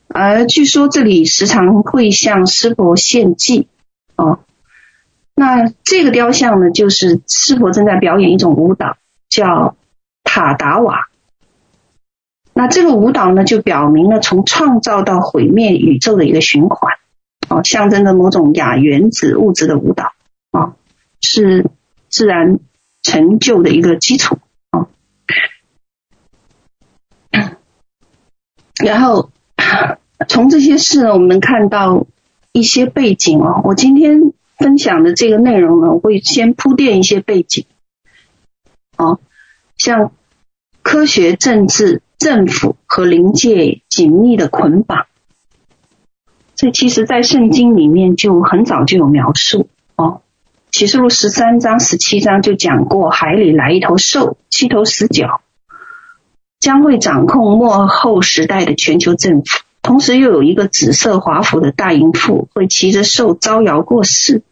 [0.08, 3.68] 而据说这里时常会向湿婆献祭
[4.16, 4.38] 哦。
[5.34, 8.96] 那这个雕像呢，就是湿婆正在表演一种舞蹈，
[9.28, 9.76] 叫
[10.22, 11.08] 塔达瓦。
[12.54, 16.94] 那这个舞蹈呢，就表明了从创造到毁灭宇宙的一个循环。
[17.62, 20.12] 象征着某种亚原子物质的舞蹈
[20.50, 20.74] 啊，
[21.20, 21.70] 是
[22.08, 22.58] 自然
[23.02, 24.38] 成就的一个基础
[24.70, 24.88] 啊。
[28.82, 29.30] 然后
[30.28, 32.06] 从这些事呢，我们能看到
[32.52, 33.60] 一些背景哦。
[33.64, 37.66] 我今天分享的这个内容呢，我会先铺垫一些背景，
[38.96, 39.20] 哦，
[39.76, 40.12] 像
[40.82, 45.06] 科学、政治、政府和灵界紧密的捆绑。
[46.56, 50.20] 这其实，在圣经里面就很早就有描述哦，
[50.76, 55.40] 《启示录》十三章、十七章就讲过，海里来一头兽，七头十角，
[56.60, 59.64] 将会掌控末后时代的全球政府。
[59.82, 64.42] 同时，又有一个紫色华服的大淫妇会骑着兽招摇过市。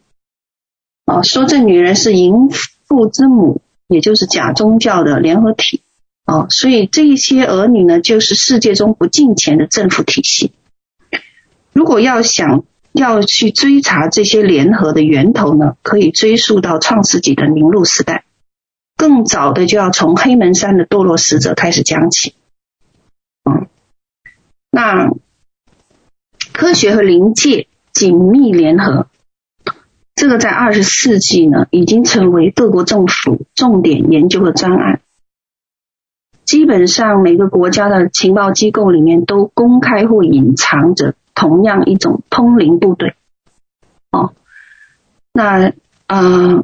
[1.05, 5.81] 啊，说这女人是淫妇之母，也就是假宗教的联合体。
[6.25, 10.51] 哦，所以这一些儿女呢，就是世界中不敬虔的政府体系。
[11.73, 18.25] 如果要想要去追查这些联合的源头呢，可以追溯到创世纪的宁录时代，
[18.95, 22.35] 更早的就要从黑门山的堕落使者开始讲起。
[23.43, 23.67] 嗯，
[24.69, 25.09] 那
[26.51, 29.07] 科学和灵界紧密联合，
[30.15, 35.01] 这个在二十世纪呢，已经成为各国政府重点研究的专案。
[36.45, 41.15] 基本上每个国家的情报机构里面都公开或隐藏着。
[41.35, 43.15] 同样一种通灵部队，
[44.11, 44.33] 哦，
[45.33, 45.73] 那
[46.05, 46.63] 呃，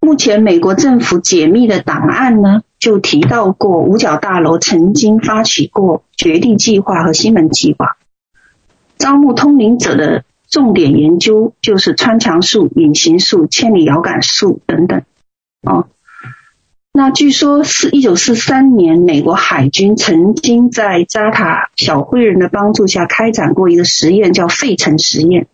[0.00, 7.96] 目前美国政府解密的档案呢，就提到过五角大楼曾经发起过绝地计划和西门计划，
[8.98, 15.04] 招募通灵者的重点研究就是穿墙术、隐形术、千里遥感术等等，
[15.62, 15.86] 哦。
[16.98, 25.46] 那据说是一九四三年，美国海军曾经在扎塔小灰人的帮助下开展过一个实验，叫费城实验。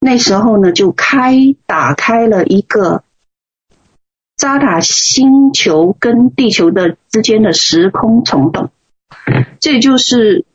[0.00, 3.04] 那时候呢，就开打开了一个
[4.38, 8.70] 扎塔星球跟地球的之间的时空虫洞，
[9.60, 10.46] 这就是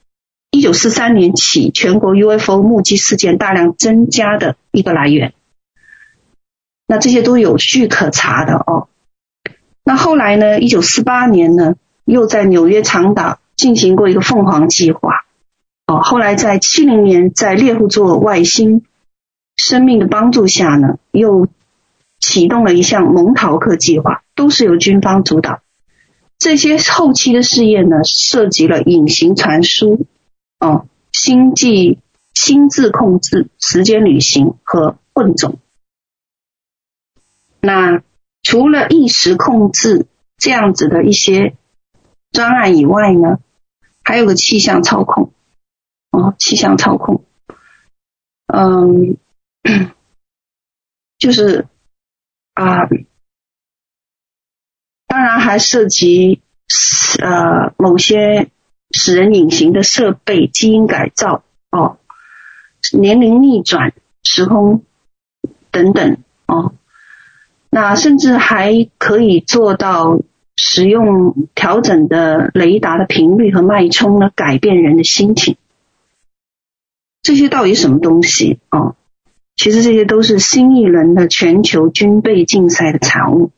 [0.49, 5.35] 一九四三年起全国 UFO 目击事件大量增加的一个来源。
[6.87, 8.87] 那这些都有据可查的哦。
[9.85, 10.61] 那后来呢？
[10.61, 11.75] 一九四八年呢，
[12.05, 15.25] 又在纽约长岛进行过一个凤凰计划。
[15.87, 18.85] 哦，后来在七零年，在猎户座外星
[19.57, 21.49] 生命的帮助下呢，又
[22.17, 25.59] 启动了一项蒙陶克计划，都是由军方主导。
[26.39, 30.05] 这些后期的试验呢，涉及了隐形传输、
[30.61, 31.99] 哦，星际、
[32.33, 35.59] 心智控制、时间旅行和混种。
[37.59, 38.01] 那。
[38.43, 40.05] 除了意识控制
[40.37, 41.55] 这样子的一些
[42.31, 43.39] 专案以外呢，
[44.03, 45.31] 还有个气象操控，
[46.11, 47.23] 哦，气象操控，
[48.45, 49.17] 嗯，
[51.17, 51.67] 就是
[52.53, 52.87] 啊，
[55.07, 56.41] 当然还涉及
[57.19, 58.51] 呃某些
[58.91, 61.43] 使人隐形的设备、基因改造。
[61.71, 61.97] 哦、
[62.91, 64.83] 年龄逆转、时空
[65.71, 66.17] 等等。
[66.45, 66.75] 哦。
[67.73, 70.19] 那甚至还可以做到
[70.55, 75.57] 使用调整的雷达的频率和脉冲呢，改变人的心情。
[77.23, 78.95] 这些到底什么东西哦？
[79.55, 83.49] 其实这些都是新一轮的全球军备竞赛的产物。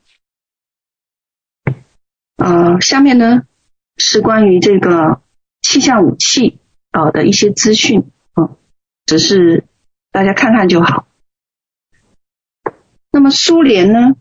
[2.38, 3.44] 呃，下面呢
[3.98, 5.22] 是关于这个
[5.62, 6.60] 气象武器
[6.92, 8.52] 啊的一些资讯啊，
[9.06, 9.66] 只是
[10.12, 11.06] 大家看看就好。
[13.16, 14.18] 那么苏联呢？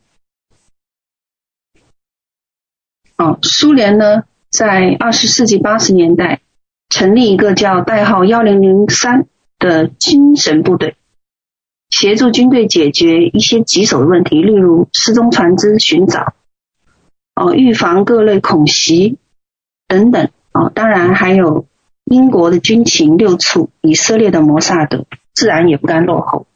[3.17, 6.43] 哦，苏联呢在二十世纪八十年代
[6.91, 9.27] 成立一个叫代号幺零零三
[9.59, 10.95] 的精神部队。
[11.91, 16.33] 协助军队解决一些棘手的问题，例如失踪船只寻找，
[17.35, 19.19] 哦，预防各类恐袭
[19.89, 21.67] 等等，哦，当然还有
[22.05, 26.47] 英国的军情六处，以色列的摩萨德，自然也不甘落后，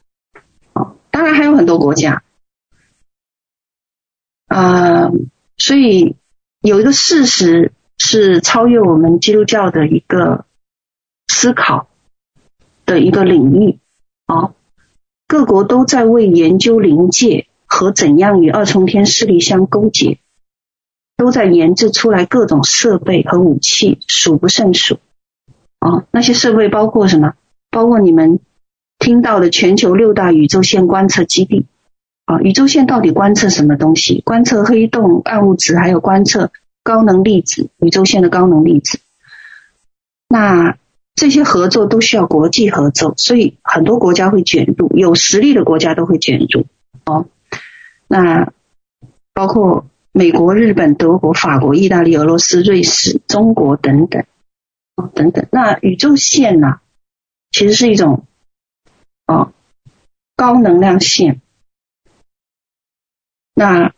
[0.71, 2.23] 哦，当然还有很多国家，
[4.49, 5.11] 啊、
[5.57, 6.15] 所以
[6.61, 10.45] 有一个事实是超越我们基督教的一个
[11.27, 11.87] 思考
[12.85, 13.79] 的一个领域，
[14.25, 14.53] 啊。
[15.27, 20.17] 各国都在为研究灵界和怎样与二重天势力相勾结，
[21.15, 24.97] 都在研制出来各种设备和武器，数不胜数。
[25.77, 27.35] 啊，那些设备包括什么？
[27.69, 28.39] 包括你们
[28.97, 31.67] 听到的全球六大宇宙线观测基地。
[32.29, 34.21] 啊，宇宙线到底观测什么东西？
[34.21, 36.51] 观测黑洞、暗物质，还有观测
[36.83, 37.69] 高能粒子。
[37.79, 38.99] 宇宙线的高能粒子。
[40.27, 40.77] 那。
[41.15, 46.65] 这些合作都需要国际合作，所以很多国家会卷入，有实力的国家都会卷入。
[47.03, 47.25] 哦，
[48.07, 48.53] 那
[49.33, 54.23] 包括美国、日本、德国、法国、意大利、俄罗斯、瑞士、中国等等，
[54.95, 55.45] 哦，等等。
[55.51, 56.79] 那宇宙线呢，
[57.51, 58.23] 其实是一种
[59.27, 59.51] 哦
[60.37, 61.41] 高能量线。
[63.59, 63.91] 那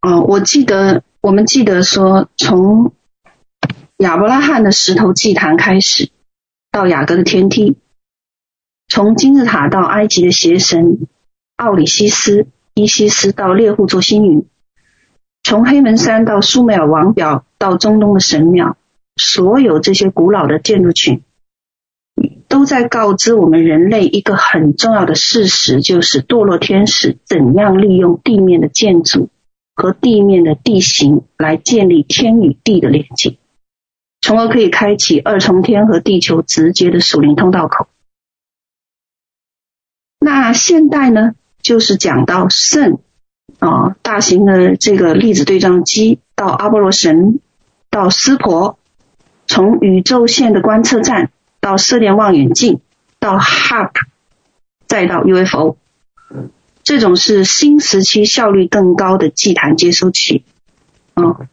[0.00, 2.94] 哦，我记得我们记得说从。
[3.98, 6.10] 亚伯拉罕的石头祭坛开始，
[6.72, 7.76] 到雅各的天梯，
[8.88, 11.06] 从金字塔到埃及的邪神
[11.54, 14.44] 奥里西斯、伊西斯到猎户座星云，
[15.44, 18.76] 从黑门山到苏美尔王表到中东的神庙，
[19.14, 21.22] 所有这些古老的建筑群，
[22.52, 29.30] 都在告知我们人类一个很重要的事实，就是堕落天使怎样利用地面的建筑
[29.74, 33.38] 和地面的地形来建立天与地的连接。
[34.20, 37.86] 从而可以开启二重天和地球直接的属灵通道口。
[40.20, 41.32] 那现代呢，
[41.62, 42.98] 就是讲到圣
[43.60, 47.40] 啊，大型的这个粒子对撞机到阿波罗神，
[47.88, 48.78] 到湿婆，
[49.46, 51.30] 从宇宙线的观测站
[51.62, 52.80] 到射电望远镜，
[53.20, 53.92] 到 HARP，
[54.88, 55.76] 再到 UFO，
[56.82, 60.44] 这种是新时期效率更高的祭坛接收器
[61.14, 61.48] 啊。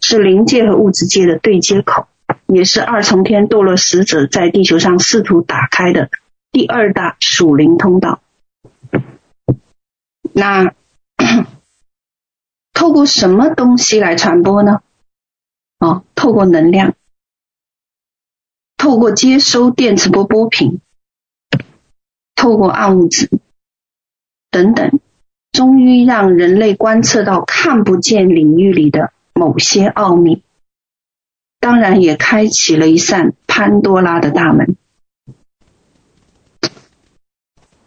[0.00, 2.08] 是灵界和物质界的对接口，
[2.46, 6.10] 也是二重天堕落使者在地球上试图打开的
[6.50, 8.20] 第二大属灵通道。
[10.32, 10.74] 那
[12.74, 14.80] 透过什么东西来传播呢？
[15.78, 16.94] 哦，透过能量，
[18.84, 20.78] 透过接收电磁波波频，
[22.34, 23.30] 透过暗物质
[24.50, 25.00] 等等，
[25.52, 29.14] 终于让人类观测到看不见领域里的。
[29.32, 30.42] 某些奥秘，
[31.60, 34.76] 当然也开启了一扇潘多拉的大门。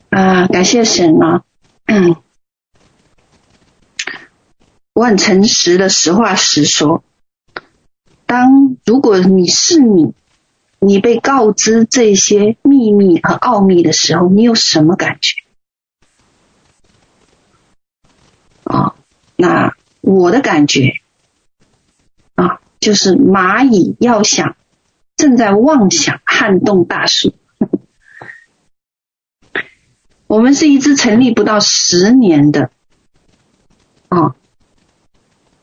[0.09, 1.43] 啊，感谢神啊！
[1.85, 2.15] 嗯，
[4.93, 7.03] 我很诚实的实话实说，
[8.25, 10.15] 当如果你是你，
[10.79, 15.35] 你被告知这些秘密和奥秘的时候，你有什么感觉？
[18.63, 18.95] 啊，
[19.35, 20.93] 那我的感觉
[22.35, 22.59] 啊。
[22.79, 24.55] 就是蚂蚁要想
[25.15, 27.33] 正在妄想撼动大树。
[30.27, 32.69] 我们是一支成立不到十年的
[34.09, 34.35] 哦，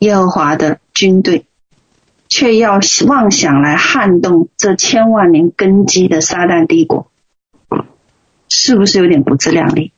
[0.01, 1.47] 耶和华的军队，
[2.37, 7.09] 却要妄想来撼动这千万年根基的撒旦帝国，
[8.49, 9.93] 是不是有点不自量力？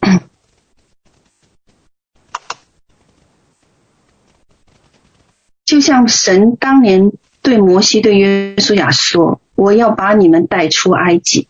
[5.64, 11.46] 就像神当年对摩西、对约书亚说：“我要把你们带出埃及，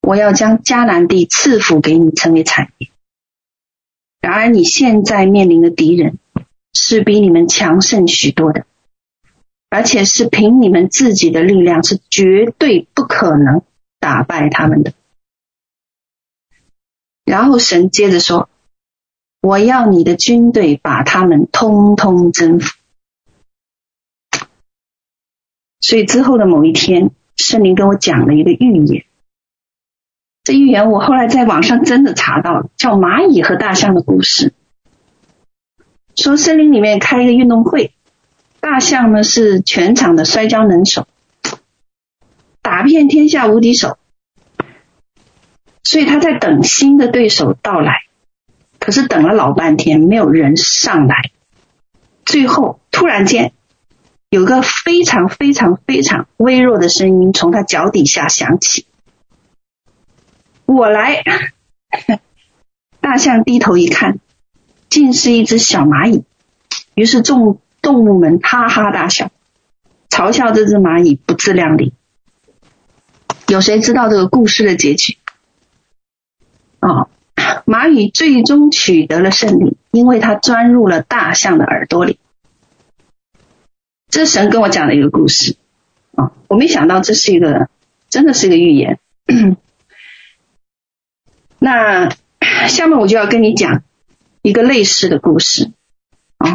[0.00, 2.88] 我要将迦南地赐福给你，成为产业。”
[4.22, 6.20] 然而你现在面临的敌人
[6.72, 8.64] 是比你们强盛许多的，
[9.68, 13.62] 而且是凭你们自己的力量是绝对不可能
[13.98, 14.92] 打败他们的。
[17.24, 18.48] 然后神接着说
[19.42, 22.76] ：“我要你的军队把他们通通征服。”
[25.80, 29.04] 所以之后的某一天，圣灵跟我讲了一个预言。
[30.44, 34.54] 这预言我后来在网上真的查到了，叫蚂蚁和大象的故事。
[36.14, 37.95] 说森林里面开一个运动会，
[38.68, 41.06] 大象呢是全场的摔跤能手，
[42.62, 43.96] 打遍天下无敌手，
[45.84, 48.02] 所以他在等新的对手到来。
[48.80, 51.30] 可是等了老半天，没有人上来。
[52.24, 53.52] 最后突然间。
[54.30, 58.84] 有个非常非常非常微弱的声音从他脚底下响起
[60.66, 61.22] ：“我来。
[63.00, 64.18] ”大象低头一看，
[64.88, 66.24] 竟是一只小蚂蚁。
[66.94, 69.30] 于是众动物们哈哈大笑，
[70.10, 71.92] 嘲笑这只蚂蚁不自量力。
[73.48, 75.18] 有谁知道这个故事的结局？
[76.80, 77.08] 哦，
[77.64, 82.18] 蚂蚁最终取得了胜利，因为它钻入了大象的耳朵里。
[84.08, 85.56] 这是神跟我讲的一个故事
[86.14, 86.32] 啊！
[86.48, 87.68] 我没想到这是一个，
[88.08, 88.98] 真的是一个预言。
[91.58, 92.08] 那
[92.68, 93.82] 下面我就要跟你讲
[94.42, 95.72] 一个类似的故事
[96.38, 96.54] 啊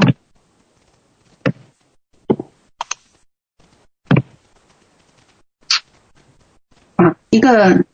[7.02, 7.86] 啊，一个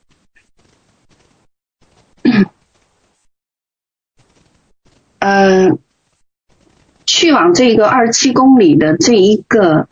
[5.19, 5.77] 呃。
[7.09, 9.87] 去往这个二十七公里的这一个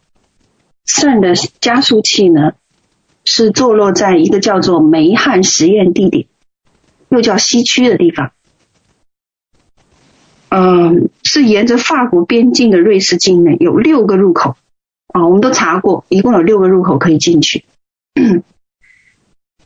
[0.85, 2.51] 肾的加速器呢，
[3.23, 6.27] 是坐落在一个叫做梅汉实验地点，
[7.07, 8.33] 又叫西区的地方。
[10.49, 14.57] 嗯，是沿着法国边境的瑞士境内，有六个入口
[15.07, 17.63] 啊，我们都查过，一共有六个入口可以进去。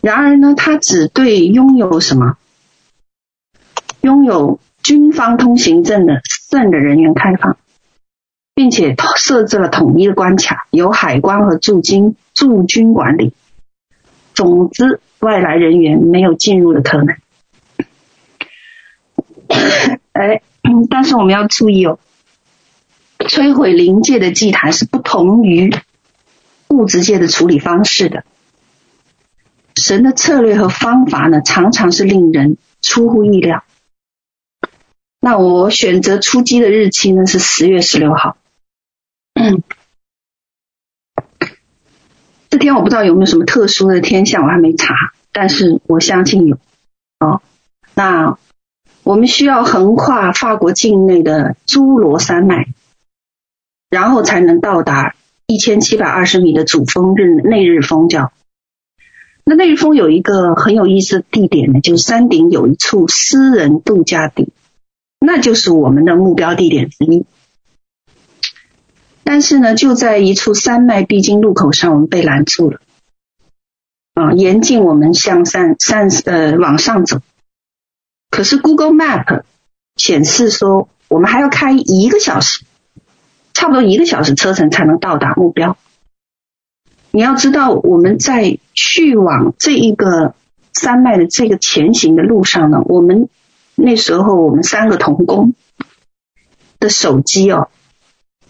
[0.02, 2.38] 然而呢，它只对拥有什么？
[4.02, 6.22] 拥有军方通行证的。
[6.50, 7.58] CERN 的人员开放，
[8.56, 13.34] 并且设置了统一的关卡，由海关和驻军驻军管理。
[14.34, 17.16] 总之，外来人员没有进入的可能。
[20.12, 20.42] 哎，
[20.90, 22.00] 但是我们要注意哦，
[23.20, 25.72] 摧毁灵界的祭坛是不同于
[26.70, 28.24] 物质界的处理方式的。
[29.76, 33.64] 神的策略和方法呢，常常是令人出乎意料。
[35.22, 38.38] 那我选择出击的日期呢，是十月十六号。
[39.34, 39.64] 嗯，
[42.50, 46.58] 这天我不知道有没有什么特殊的天象，我还没查，但是我相信有。
[47.20, 47.42] 哦，
[47.96, 48.38] 那
[49.04, 52.68] 我们需要横跨法国境内的侏罗山脉，
[53.90, 55.16] 然后才能到达
[55.48, 58.32] 一千七百二十米的主峰日内日峰角。
[59.44, 64.50] 那内日峰有一个很有意思的地点呢，就是山顶有一处私人度假地。
[65.22, 67.26] 那就是我们的目标地点之一，
[69.26, 72.80] 但是呢，就在一处山脉必经路口上，我们被拦住了。
[74.14, 77.20] 啊，严禁我们向山山呃往上走。
[78.32, 79.44] 可是 Google Map
[79.98, 82.64] 显示说，我们还要开一个小时，
[83.54, 85.78] 差不多一个小时车程才能到达目标。
[87.12, 90.36] 你要知道，我们在去往这一个
[90.74, 93.28] 山脉的这个前行的路上呢，我们。
[93.82, 95.54] 那时候我们三个童工
[96.82, 97.70] 的手机哦，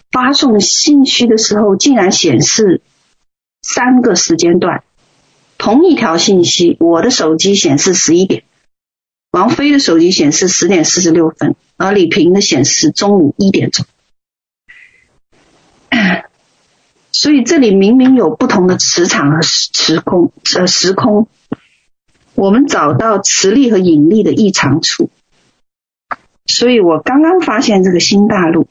[0.09, 2.81] 发送信息的时候竟然显示
[3.61, 4.83] 三个时间段，
[5.59, 8.43] 同一条信息，我的手机显示十一点，
[9.29, 13.85] 王菲的手机显示十点四十六分，而李平的显示中午一点钟。
[17.21, 21.27] 所以这里明明有不同的磁场和时空呃时空，
[22.33, 25.09] 我们找到磁力和引力的异常处。
[26.45, 28.69] 所以我刚刚发现这个新大陆，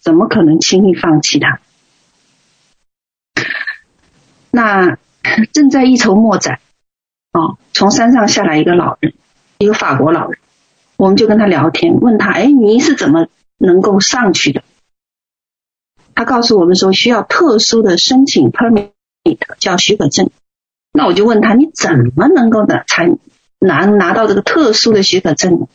[0.00, 1.60] 怎么可能轻易放弃它？
[4.50, 4.98] 那
[5.52, 6.58] 正在一筹莫展，
[7.30, 9.14] 哦，从山上下来一个老人，
[9.58, 10.40] 一个法国老人，
[10.96, 14.64] 我们就跟他聊天，问他，哎，你是怎么能够上去的？
[16.14, 18.90] 他告诉我们说，需要特殊的申请 permit，
[19.58, 20.30] 叫许可证。
[20.92, 23.10] 那我就问他，你怎么能够的才
[23.58, 25.66] 拿拿到这个特殊的许可证呢？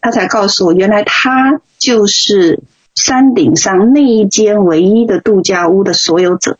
[0.00, 2.60] 他才告诉我，原来他就是
[2.94, 6.58] 山顶上那一间唯一的度假屋的所有者。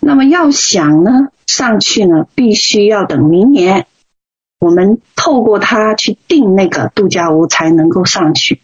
[0.00, 3.86] 那么要想呢，上去呢，必须要等明年
[4.58, 8.60] 我们透过他去订那个度假屋才能够上去。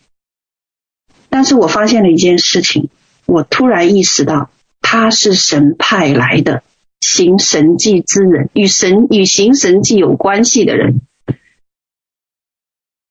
[1.34, 2.90] 但是我发现了一件事情，
[3.26, 6.62] 我突然意识到他是神派来的
[7.00, 11.00] 行神迹之人，与神与行神迹有关系的人。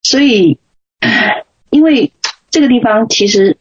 [0.03, 0.57] 所以，
[1.69, 2.13] 因为
[2.49, 3.57] 这个地方其实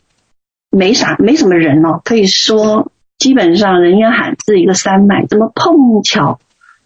[0.70, 6.38] 没啥没什么人哦，可以说基本上人烟罕至一个山脉，怎么碰巧？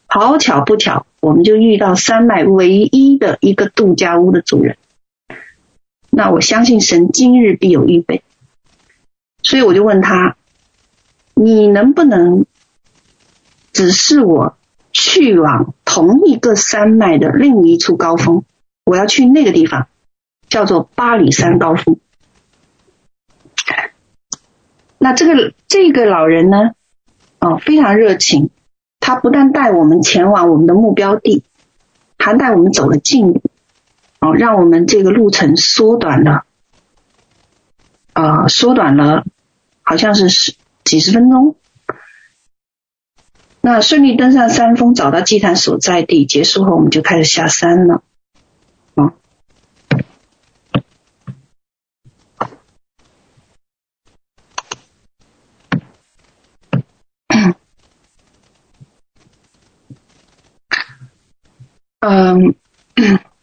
[0.07, 4.79] 好巧不巧，我们就遇到山脉唯一的一个度假屋的主人。
[6.19, 8.23] 那我相信神今日必有预备，
[9.43, 10.39] 所以我就问他：
[11.35, 12.47] 你能不能
[13.71, 14.57] 指示我
[14.93, 18.45] 去往同一个山脉的另一处高峰？
[18.87, 19.89] 我要去那个地方，
[20.49, 21.99] 叫做巴里山高峰。
[24.97, 26.71] 那这个这个老人呢，
[27.41, 28.49] 哦，非常热情。
[29.01, 31.45] 他不但带我们前往我们的目标地，
[32.17, 33.43] 还带我们走了近路，
[34.35, 36.45] 让我们这个路程缩短了，
[38.12, 39.24] 呃，缩短了，
[39.83, 40.55] 好像是十
[40.85, 41.57] 几十分钟。
[43.61, 48.03] 那顺利登上山峰，找到祭坛所在地，结束后我们就开始下山了。
[62.09, 62.55] 嗯，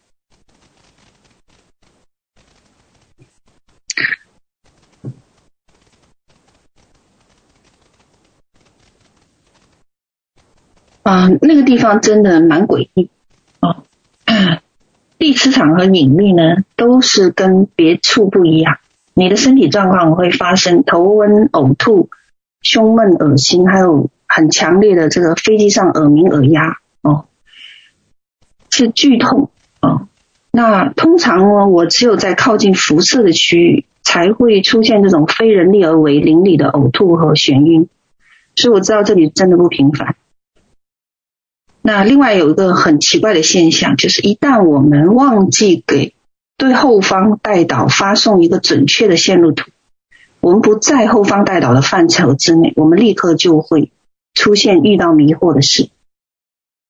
[11.04, 13.10] 啊，那个地方真的蛮诡异
[13.60, 13.82] 啊！
[15.18, 18.78] 地磁场和引力呢，都是跟别处不一样。
[19.12, 22.08] 你的身体状况会发生头昏、呕吐、
[22.62, 27.26] 胸闷、恶心，还有很强烈的这个飞机上耳鸣、耳压哦。
[28.70, 29.50] 是剧痛
[29.80, 30.08] 啊，
[30.50, 37.88] 那通常呢，我只有在靠近辐射的区域才会出现这种非人力而为灵里的呕吐和眩晕，
[38.56, 40.16] 所以我知道这里真的不平凡。
[41.86, 46.14] 那另外有一个很奇怪的现象，就是一旦我们忘记给
[46.56, 49.70] 对后方带导发送一个准确的线路图，
[50.40, 53.92] 我们不在后方带导的范畴之内，我们立刻就会
[54.32, 55.90] 出现遇到迷惑的事。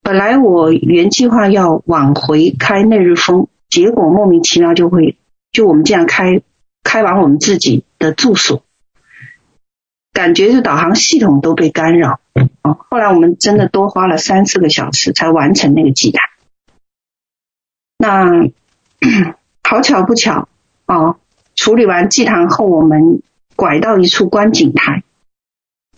[0.00, 5.16] 本来我原计划要往回开内日峰，结果莫名其妙就会，
[5.50, 6.40] 就我们这样开
[6.84, 8.62] 开往我们自己的住所，
[10.12, 12.20] 感觉是导航系统都被干扰。
[12.64, 16.30] 哦，后来我们真的多花了三四个小时才完成那个祭坛。
[17.98, 18.48] 那
[19.62, 20.48] 好巧不巧
[20.86, 21.16] 哦，
[21.54, 23.22] 处理完祭坛后，我们
[23.54, 25.04] 拐到一处观景台。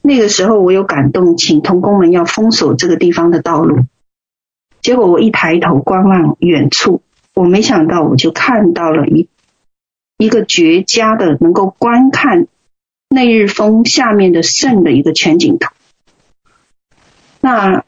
[0.02, 3.86] 那个时候我有感动，请同工们要封锁这个地方的道路。
[4.82, 7.02] 结果我一抬头观望远处，
[7.34, 9.28] 我没想到我就看到了一
[10.16, 12.46] 一个绝佳的能够观看
[13.08, 15.68] 内日峰下面的圣的一个全景图。
[17.40, 17.84] 那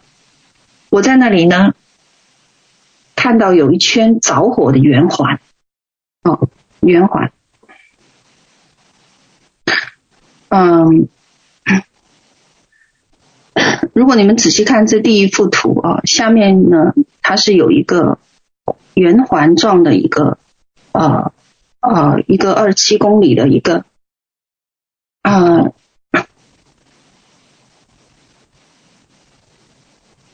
[0.90, 1.74] 我在那里呢，
[3.16, 5.40] 看到有一圈着火的圆环，
[6.22, 6.48] 哦，
[6.80, 7.32] 圆环，
[10.48, 11.08] 嗯。
[13.92, 18.20] 如果你们仔细看这第一幅图啊，下面呢，它是有一个
[18.94, 20.38] 圆环状的一个
[20.92, 21.32] 呃
[21.80, 23.84] 呃一个二七公里的一个
[25.22, 25.72] 呃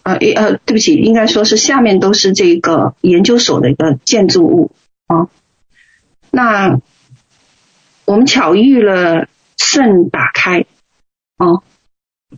[0.05, 4.71] 呃一呃对不起，应该说是下面都是这个研究所的一个建筑物
[5.09, 5.29] 啊。
[6.31, 6.79] 那
[8.05, 9.27] 我们巧遇了
[9.57, 10.67] 肾打开
[11.37, 11.65] 啊。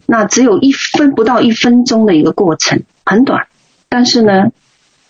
[0.04, 3.48] 那只有一分不到一分钟的一个过程，很短，
[3.88, 4.52] 但是呢，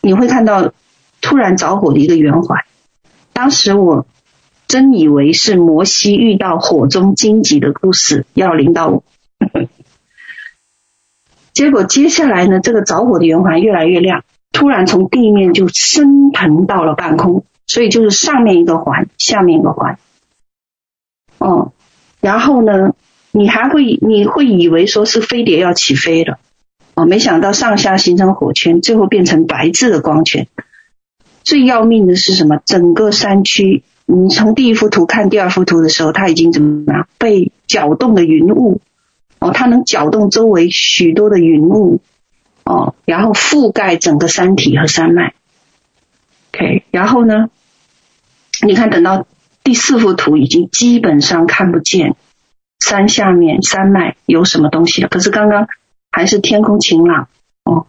[0.01, 0.73] 你会看到
[1.21, 2.65] 突然着火的一个圆环。
[3.33, 4.07] 当时我
[4.69, 9.03] 真以为是摩西遇到火中荆棘的故事要领到我，
[11.57, 19.99] 结果接下来呢，这个着火的圆环越来越亮，突然从地面就升腾到了半空，所以就是上面一个环，下面一个环，
[21.39, 21.73] 哦，
[22.21, 22.93] 然后呢？
[23.33, 26.39] 你还会你会以为说是飞碟要起飞了，
[26.95, 30.49] 哦，没想到上下形成火圈，最后变成白炽的光圈。
[31.43, 32.61] 最要命的是什么？
[32.67, 37.09] 整个山区，你从第一幅图看第二幅图的时候，它已经怎么样？
[37.17, 38.83] 被搅动的云雾，
[39.53, 42.01] 它能搅动周围许多的云雾，
[42.65, 45.35] 哦，然后覆盖整个山体和山脉。
[46.53, 47.51] OK，然后呢？
[48.63, 49.27] 你看，等到
[49.63, 52.17] 第四幅图，已经基本上看不见。
[52.79, 55.09] 山下面山脉有什么东西了？
[55.09, 55.69] 可是刚刚
[56.11, 57.29] 还是天空晴朗
[57.65, 57.87] 哦。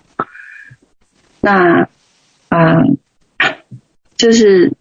[1.39, 1.87] 那
[2.49, 2.97] 啊、呃，
[4.17, 4.73] 就是，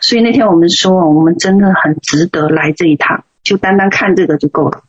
[0.00, 4.84] 所以那天我们说，我们真的很值得来这一趟，就单单看这个就够了。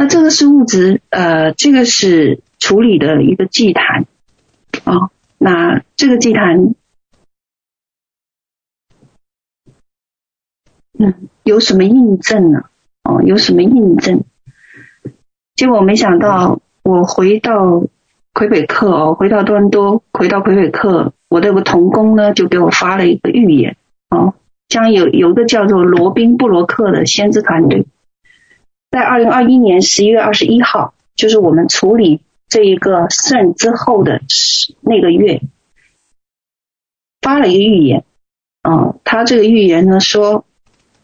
[0.00, 4.06] 那这个是物质，呃，这个是处理的一个祭坛，
[4.84, 6.72] 哦，那这个祭坛，
[10.96, 12.66] 嗯，有什么印证呢？
[13.02, 14.22] 哦，有什么印证？
[15.56, 17.82] 结果没想到，我回到
[18.32, 23.76] 魁北克哦，回到多伦多，回到魁北克，我的个同工呢，就给我发了一个预言
[24.10, 24.34] 哦，
[24.68, 27.84] 将有有个叫做罗宾布罗克的先知团队，
[28.90, 34.22] 在二零二一年十一月二十一号，就是我们处理这一个圣之后的
[34.80, 35.42] 那个月，
[37.20, 38.04] 发了一个预言
[38.62, 40.44] 啊，他这个预言呢说，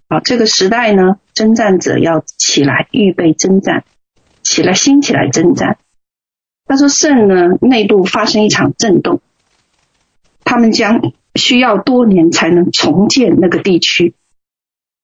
[0.09, 3.85] 啊，这个时代呢，征战者要起来预备征战。
[4.47, 5.79] 起来，兴起来征战。
[6.67, 9.23] 他说：“圣呢，内部发生一场震动，
[10.45, 11.01] 他们将
[11.35, 14.15] 需要多年才能重建那个地区，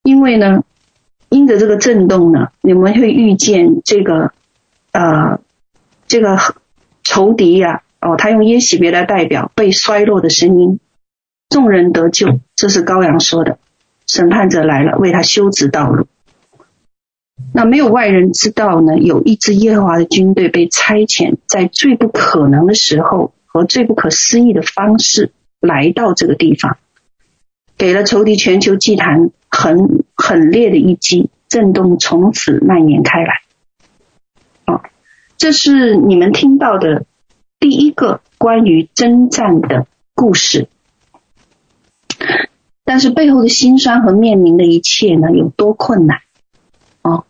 [0.02, 0.62] 因为呢，
[1.30, 4.32] 因着这个震动呢，你们会遇见这个
[4.92, 5.40] 呃，
[6.06, 6.36] 这个
[7.02, 10.80] 仇敌呀、哦，他用耶洗别来代表被衰落的声音，
[11.48, 13.58] 众人得救，这是羔羊说的，
[14.06, 16.06] 审判者来了，为他修直道路。”
[17.54, 26.76] 那没有外人知道呢，有一支耶和华的军队被差遣，在最不可能的时候和最不可思议的方式来到这个地方，
[27.78, 33.42] 给了仇敌全球祭坛很很烈的一击，震动从此蔓延开来。
[34.64, 34.82] 啊，
[35.36, 37.04] 这是你们听到的
[37.58, 40.68] 第一个关于征战的故事，
[42.84, 46.20] 但是背后的辛酸和面临的一切呢，有多困难？
[47.02, 47.24] 哦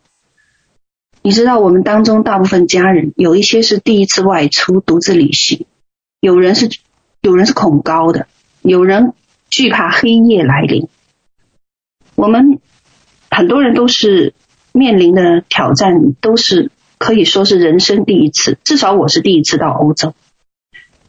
[1.23, 5.65] 你知道我们当中大部分家人有一些是第一次外出独自旅行，
[6.19, 6.69] 有人是
[7.21, 8.27] 有人是恐高的，
[8.61, 9.13] 有人
[9.49, 10.87] 惧怕黑夜来临。
[12.15, 12.59] 我们
[13.29, 14.33] 很多人都是
[14.71, 18.57] 面临的挑战，都是可以说是人生第一次。
[18.63, 20.13] 至少我是第一次到欧洲，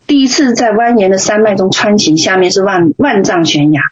[0.07, 3.82] 第一次在蜿蜒的山脉中穿行，下面是万万丈悬崖。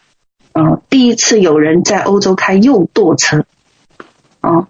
[0.53, 3.45] 啊，第一次有人在欧洲开右舵车。
[4.41, 4.69] 啊。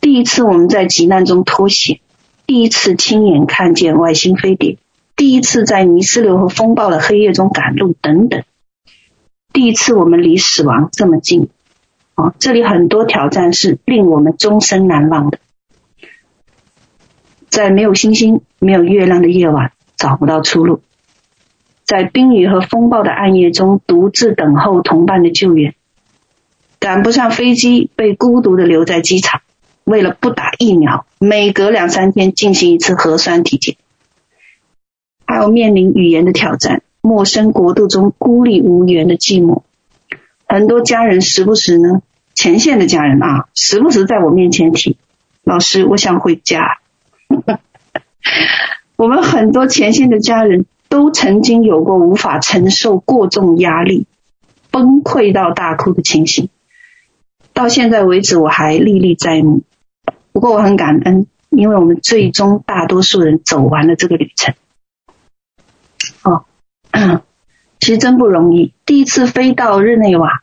[0.00, 2.00] 第一次我们在急难中脱险，
[2.44, 4.78] 第一次亲眼看见外星飞碟，
[5.14, 8.42] 第一次在泥石流和风暴的黑夜中赶路等等，
[9.52, 11.50] 第一次我们离死亡这么近，
[12.38, 15.38] 这里很多挑战是令我们终身难忘的。
[17.48, 20.80] 在没有星星、没有月亮的夜晚，找不到出路；
[21.84, 25.72] 在冰雨和风暴的暗夜中，独自等候同伴的救援；
[26.78, 29.42] 赶不上飞机，被孤独的留在机场。
[29.84, 33.76] 为了不打疫苗，每隔两三天进行一次核酸体检，
[35.26, 39.62] 还有面临语言的挑战，陌生国度中孤立无援的寂寞，
[40.46, 42.00] 很多家人时不时呢，
[42.34, 44.96] 前线的家人啊，时不时在我面前提，
[45.42, 46.78] 老师，我想回家。
[48.96, 54.06] 我们很多前线的家人都曾经有过无法承受过重压力，
[54.70, 56.48] 崩溃到大哭的情形，
[57.52, 59.62] 到现在为止我还历历在目。
[60.32, 64.54] 不过我很感恩，因为我们最终大多数人走完了这个旅程。
[66.22, 66.44] 哦，
[67.80, 68.72] 其实真不容易。
[68.86, 70.42] 第一次飞到日内瓦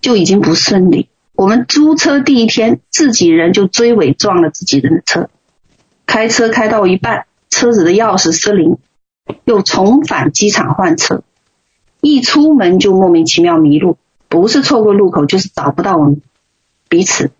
[0.00, 1.08] 就已经不顺利。
[1.34, 5.28] 我们租车第一天，自己人就追尾撞了自己人的车。
[6.06, 8.78] 开车开到一半，车子的钥匙失灵，
[9.44, 11.22] 又重返机场换车。
[12.00, 16.22] 一出门就莫名其妙迷路，不是错过路口，就是找不到我们
[16.88, 17.32] 彼此。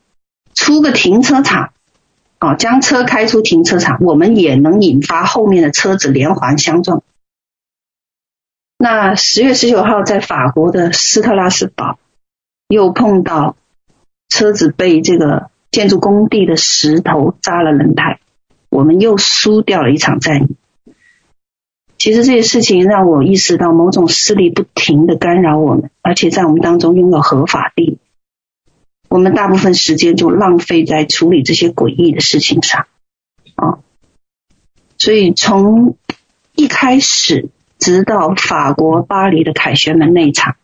[0.52, 1.72] 出个停车场，
[2.38, 7.02] 啊，将车开出停车场，我们也能引发后面的车子连环相撞。
[8.78, 11.98] 那十月十九号在法国的斯特拉斯堡，
[12.68, 13.56] 又碰到
[14.28, 18.20] 车子被这个建筑工地的石头扎了轮胎，
[18.68, 20.56] 我们又输掉了一场战役。
[21.98, 27.98] 其实这些事情让我意识到，某种势力不停的干扰我们，而且在我们当中拥有合法地。
[29.08, 32.86] 我们大部分时间就浪费在处理这些诡异的事情上，
[33.54, 33.78] 啊，
[34.98, 35.96] 所以从
[36.54, 37.48] 一开始
[37.78, 40.56] 直到法国巴黎的凯旋门那一场，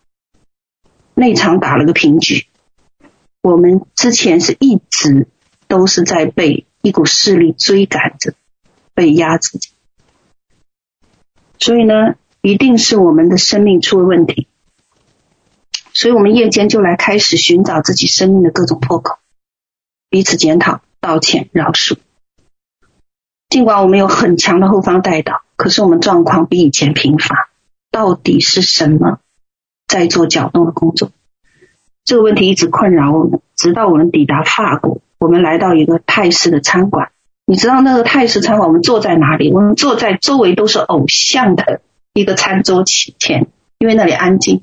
[1.22, 2.48] 那场打了个平局。
[3.42, 5.28] 我们之前是一直
[5.68, 8.34] 都是在被一股势力追赶着，
[8.92, 9.68] 被压制着，
[11.60, 14.48] 所以呢，一定是我们的生命出了问题。
[15.92, 19.18] 所以我们夜间就来开始寻找自己生命的各种破口，
[20.10, 21.98] 彼此检讨、道歉、饶恕。
[23.48, 27.48] 尽管我们有很强的后方带导，可是我们状况比以前贫乏，
[27.92, 29.20] 到底是什么
[29.92, 31.10] 在做搅动的工作？
[32.02, 37.10] 这个问题一直困扰我们，直到我们抵达法国，我们来到一个泰式的餐馆。
[37.44, 39.52] 你知道那个泰式餐馆我们坐在哪里？
[39.52, 41.82] 我们坐在周围都是偶像的
[42.14, 44.62] 一个餐桌前，因为那里安静。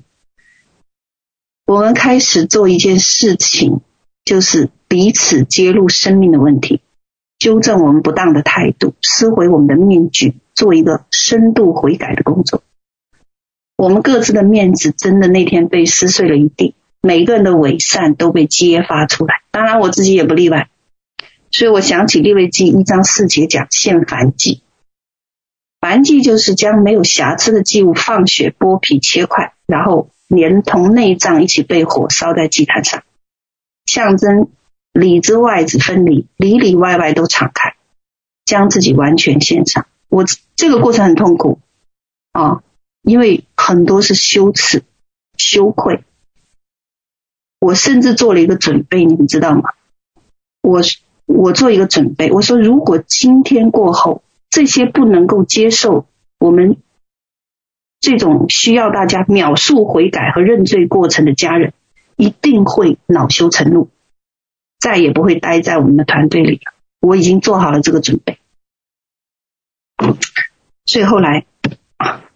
[1.68, 3.82] 我们开始做一件事情，
[4.26, 6.82] 就是彼此揭露生命的问题，
[7.38, 12.64] 纠正我们不当的态度，撕毁我们的面具，做一个深度悔改的工作。
[13.80, 16.76] 我们各自的面子真的那天被撕碎了一地。
[17.00, 20.70] 每个人的伪善都被揭发出来，当然我自己也不例外。
[21.50, 24.64] 所以我想起利未记一章四节讲献燔祭，
[25.80, 33.04] 燔祭就是将没有瑕疵的祭物放血、剥皮、切块，然后连同内脏一起被火烧在祭坛上，
[33.86, 34.50] 象征
[34.92, 37.76] 里子外子分离，里里外外都敞开，
[38.44, 39.86] 将自己完全献上。
[40.10, 40.26] 我
[40.58, 41.60] 这个过程很痛苦
[42.34, 42.62] 啊，
[43.02, 44.84] 因为很多是羞耻、
[45.38, 46.04] 羞愧。
[47.60, 49.74] 我甚至做了一个准备，你们知道吗？
[50.62, 50.82] 我
[51.26, 56.78] 我做一个准备，我说如果今天过后，这些不能够接受我们
[58.00, 61.74] 这种需要大家秒速悔改和认罪过程的家人，
[62.16, 63.89] 一定会恼羞成怒，
[64.80, 66.74] 再也不会待在我们的团队里了。
[67.02, 68.39] 我已经做好了这个准备，
[70.86, 71.45] 所以后来，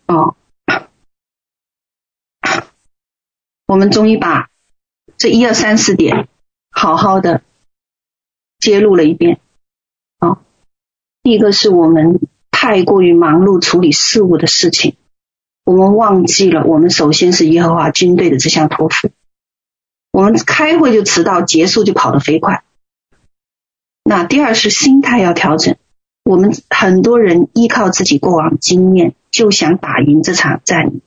[0.08, 0.36] 哦，
[3.68, 4.50] 我们终于把。
[5.16, 6.28] 这一二三四点，
[6.70, 7.44] 好好的
[8.60, 9.40] 揭露了一遍。
[10.18, 10.40] 啊，
[11.22, 12.20] 第一个是我们
[12.52, 14.96] 太过于忙碌处理事务的事情，
[15.66, 19.12] 我们忘记了我们首先是耶和华军队的这项托付。
[20.12, 22.64] 我们开会就迟到，结束就跑得飞快。
[24.04, 25.78] 那第二是心态要调整。
[26.24, 31.02] 我们很多人依靠自己过往经验，就想打赢这场战役。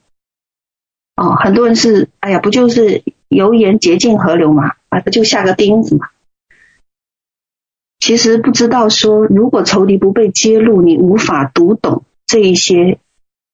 [1.16, 3.02] 哦，很多人是，哎呀，不就是。
[3.28, 6.10] 油盐洁净河流嘛，啊，不就下个钉子嘛？
[7.98, 13.00] 其实不知道说，如果仇敌不被揭露，你无法读懂这一些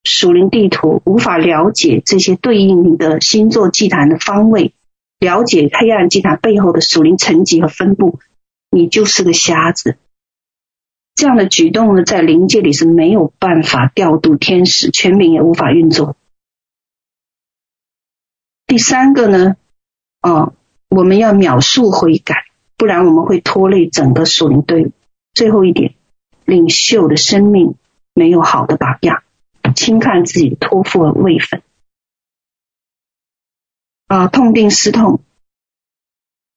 [0.05, 4.75] 属灵地图，无法了解这些对应你的星座祭坛的方位，
[5.19, 8.19] 了解黑暗祭坛背后的属灵层级和分布，
[8.71, 9.97] 你就是个瞎子。
[11.15, 16.15] 这样的举动呢，在灵界里是没有办法调度天使，全民也无法运作。
[18.73, 19.59] 第三个呢？
[20.23, 20.55] 哦，
[20.89, 22.47] 我们要秒速悔改，
[22.79, 24.93] 不然我们会拖累整个属灵队伍。
[25.35, 25.95] 最后一点，
[26.47, 27.75] 领袖的生命
[28.15, 29.25] 没有好的榜样，
[29.77, 31.63] 轻看自己托付和位分。
[34.07, 35.21] 啊，痛定思痛，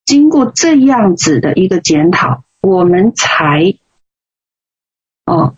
[0.06, 3.78] 经过这样子的一个检讨，我们才
[5.26, 5.58] 哦，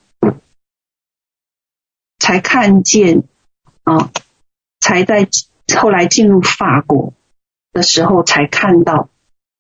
[2.18, 3.26] 才看见
[3.84, 4.12] 啊，
[4.80, 5.30] 才在
[5.76, 7.14] 后来进入法国。
[7.74, 9.08] 的时候才看到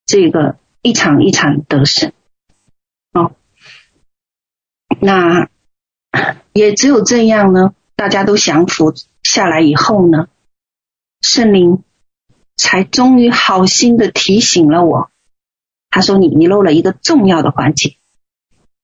[0.03, 2.13] 这个一场一场得胜，
[3.11, 3.33] 哦，
[4.99, 5.49] 那
[6.51, 10.29] 也只有这样呢，大家都降服下来以后呢，
[11.21, 11.83] 圣灵
[12.55, 15.11] 才终于好心的提醒了我，
[15.91, 17.97] 他说你遗漏了一个重要的环节，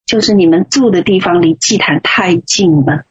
[0.05, 3.05] 就是你们住的地方离祭坛太近了。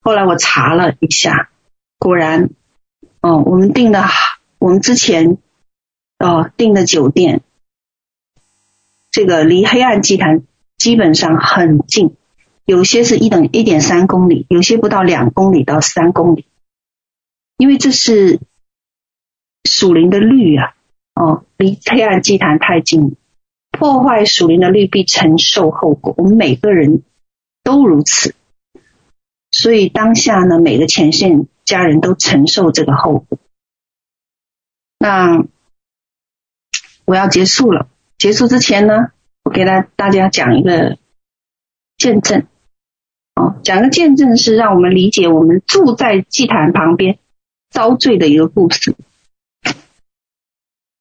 [0.00, 1.50] 后来我查了一下，
[2.02, 2.50] 果然，
[3.20, 4.04] 哦，我们订的。
[4.58, 5.38] 我们之前
[6.18, 7.42] 哦订的酒店，
[9.10, 10.42] 这个离黑暗祭坛
[10.76, 12.16] 基本上很近，
[12.64, 16.46] 有些是一等一点三公里，有些不到两公里到三公里，
[17.56, 18.40] 因为这是
[19.64, 20.74] 属灵的律啊，
[21.14, 23.16] 哦，离黑暗祭坛太近，
[23.70, 27.02] 破坏属灵的律必承受后果，我们每个人
[27.64, 28.34] 都如此，
[29.50, 33.38] 所以当下呢，每个前线家人都承受这个后果。
[34.98, 35.44] 那
[37.04, 37.88] 我要结束了。
[38.18, 40.98] 结束之前呢，我给大大家讲一个
[41.96, 42.46] 见证。
[43.34, 47.18] 哦，讲个见证是让我们理解我们住在祭坛旁边
[47.70, 48.94] 遭罪的一个故事。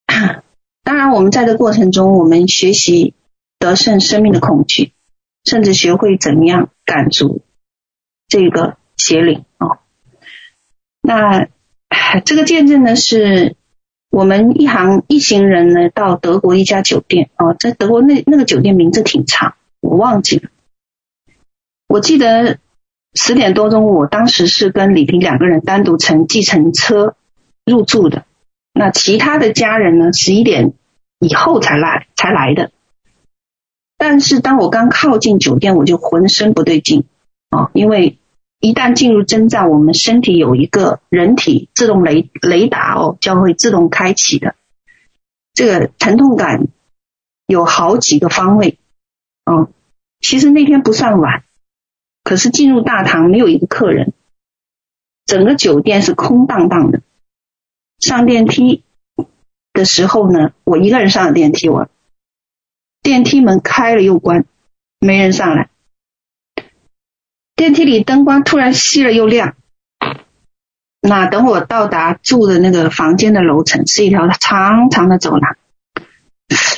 [0.84, 3.14] 当然，我们在这过程中，我们学习
[3.60, 4.94] 得胜生命的恐惧，
[5.44, 7.44] 甚至学会怎么样赶逐
[8.28, 9.44] 这个邪灵。
[9.60, 9.81] 哦，
[11.02, 11.48] 那
[12.26, 13.56] 这个见证呢是。
[14.14, 20.50] 我们一行一行人呢，到德国一家酒店哦，在德国那那个酒店名字挺长，我忘记了。
[21.88, 22.60] 我记得
[23.14, 27.16] 十点多钟，我当时是跟李平两个人单独乘计程车
[27.66, 28.26] 入住的。
[28.74, 30.74] 那其他的家人呢，十一点
[31.20, 32.72] 以后才来才来的。
[33.98, 37.06] 但是当我刚靠近酒店，我就浑身不对劲，
[37.50, 38.18] 啊，因为
[38.62, 44.56] 一旦进入征战，我们身体有一个人体自动雷雷达哦，将会自动开启的。
[45.56, 46.68] 这个疼痛感
[47.48, 48.78] 有好几个方位，
[49.46, 49.68] 啊，
[50.20, 51.44] 其实那天不算晚，
[52.24, 54.14] 可是进入大堂没有一个客人，
[55.26, 57.02] 整个酒店是空荡荡的。
[57.98, 58.84] 上电梯
[59.74, 61.90] 的时候呢，我一个人上了电梯，我
[63.02, 64.46] 电梯门开了又关，
[65.00, 65.71] 没人上来。
[67.62, 69.54] 电梯里灯光突然熄了又亮。
[71.00, 75.58] 那等我到达住的那个房间的楼层，是一条长长的走廊，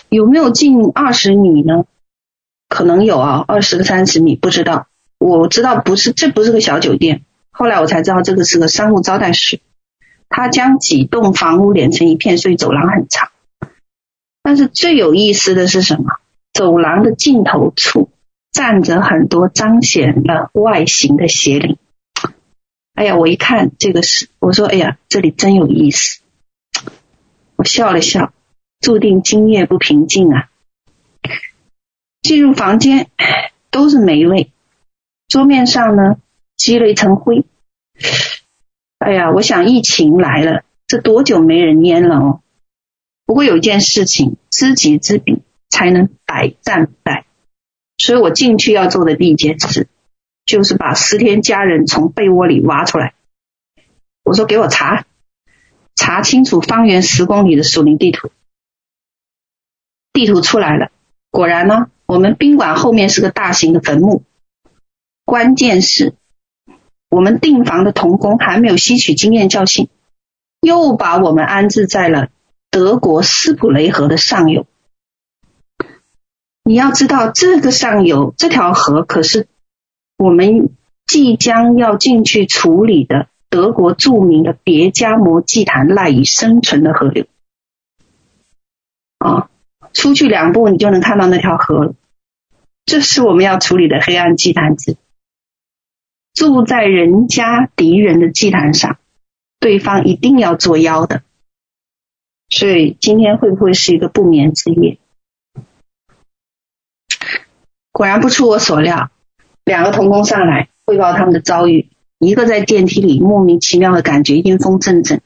[0.10, 1.86] 有没有近二十米呢？
[2.68, 4.88] 可能有啊，二十个三十米，不知道。
[5.20, 7.24] 我知道不是，这不是个小酒店。
[7.52, 9.62] 后来我才知道这个是个商务招待室。
[10.28, 13.30] 它将几栋房屋连成一片，所以走廊很长。
[14.42, 16.18] 但是最有意思的是什么？
[16.52, 18.10] 走廊的尽头处
[18.54, 21.78] 站着很多彰显了外形的邪灵。
[22.94, 26.22] 哎呀，我一看这个是，我说哎呀，这里真有意思。
[27.56, 28.32] 我笑了笑，
[28.80, 30.50] 注定今夜不平静啊。
[32.22, 33.10] 进入房间
[33.72, 34.52] 都是霉味，
[35.28, 36.18] 桌面上呢
[36.56, 37.46] 积了一层灰。
[39.00, 42.42] 哎呀，我想疫情来了，这多久没人烟了哦。
[43.26, 47.26] 不过有一件事情，知己知彼，才能百战百。
[47.98, 49.88] 所以我进去要做的第一件事，
[50.46, 53.14] 就是把十天家人从被窝里挖出来。
[54.24, 55.06] 我说给我查，
[55.96, 58.32] 查清楚方圆十公里的属灵地图。
[60.12, 60.92] 地图出来了，
[61.32, 64.24] 果然呢，我们宾馆后面是个大型的坟墓。
[65.26, 66.14] 关键是。
[67.10, 69.88] 我们订房的童工还没有吸取经验教训，
[70.62, 72.30] 又把我们安置在了
[72.72, 74.66] 德国斯普雷河的上游。
[76.66, 79.48] 你要知道，这个上游这条河可是
[80.18, 80.70] 我们
[81.06, 87.26] 即将要进去处理的德国著名的别加摩祭坛赖以生存的河流。
[89.18, 89.50] 啊，
[89.92, 91.96] 出去两步你就能看到那条河了。
[92.86, 94.98] 这是我们要处理的黑暗祭坛子。
[96.34, 98.98] 住在人家敌人的祭坛上，
[99.60, 101.24] 对方一定要作妖的。
[102.50, 104.98] 所以今天会不会是一个不眠之夜？
[107.94, 109.10] 果然不出我所料，
[109.64, 111.90] 两个童工上来汇报他们的遭遇，
[112.20, 115.22] 一个在电梯里莫名其妙的感觉阴风阵阵，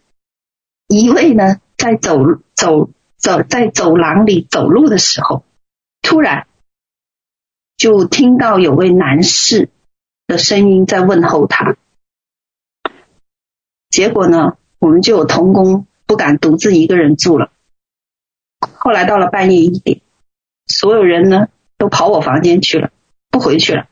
[0.87, 2.19] 一位呢在走
[2.53, 5.43] 走走在走廊里走路的时候，
[6.03, 6.45] 突然
[7.75, 9.71] 就听到有位男士。
[10.27, 11.77] 的声音在问候他，
[13.89, 17.49] 结果呢，我们就有童工不敢独自一个人住了。
[18.59, 20.01] 后来到了半夜一点，
[20.65, 21.47] 所有人呢
[21.77, 22.91] 都跑我房间去了，
[23.29, 23.87] 不回去了，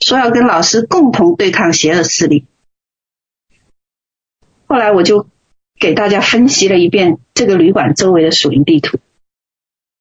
[0.00, 2.46] 说要跟老师共同对抗邪恶势力。
[4.66, 5.28] 后来我就
[5.78, 8.98] 给大家分析了一遍这个旅馆周围的属灵地图，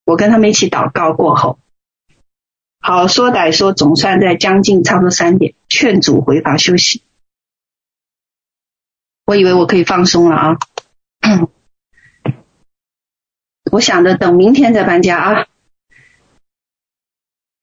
[0.05, 1.59] 我跟他们一起祷告过后。
[2.79, 7.03] 好说歹说，总算在将近差不多三点，劝阻回房休息。
[9.25, 10.57] 我以为我可以放松了啊，
[13.71, 15.47] 我想着等明天再搬家啊。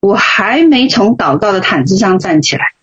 [0.01, 2.75] 我还没从祷告的毯子上站起来，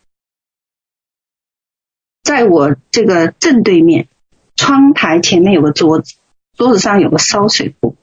[2.24, 4.08] 在我这个正对面
[4.56, 6.16] 窗台前面有个桌子，
[6.58, 7.96] 桌子上有个烧水壶，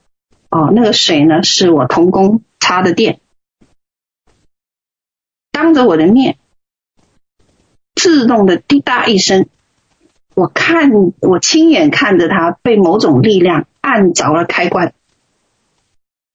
[0.48, 3.20] 哦，那个水呢是我童工插的电。
[5.50, 6.38] 当着我的面，
[7.94, 9.46] 自动的滴答一声，
[10.34, 10.90] 我看
[11.20, 14.94] 我亲眼看着他被某种力量按着了开关，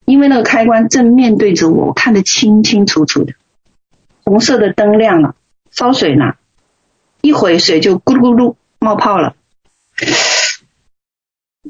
[0.07, 3.33] 因为那个开关正面对着我，我看得清清楚楚的，
[4.23, 5.35] 红色的灯亮了，
[5.69, 6.35] 烧水呢，
[7.19, 9.35] 一会水就咕噜咕噜冒泡了。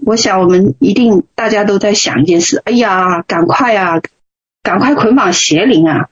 [0.05, 4.01] 我想我们一定大家都在想一件事，哎呀，赶快啊，
[4.61, 6.09] 赶快捆绑邪灵啊！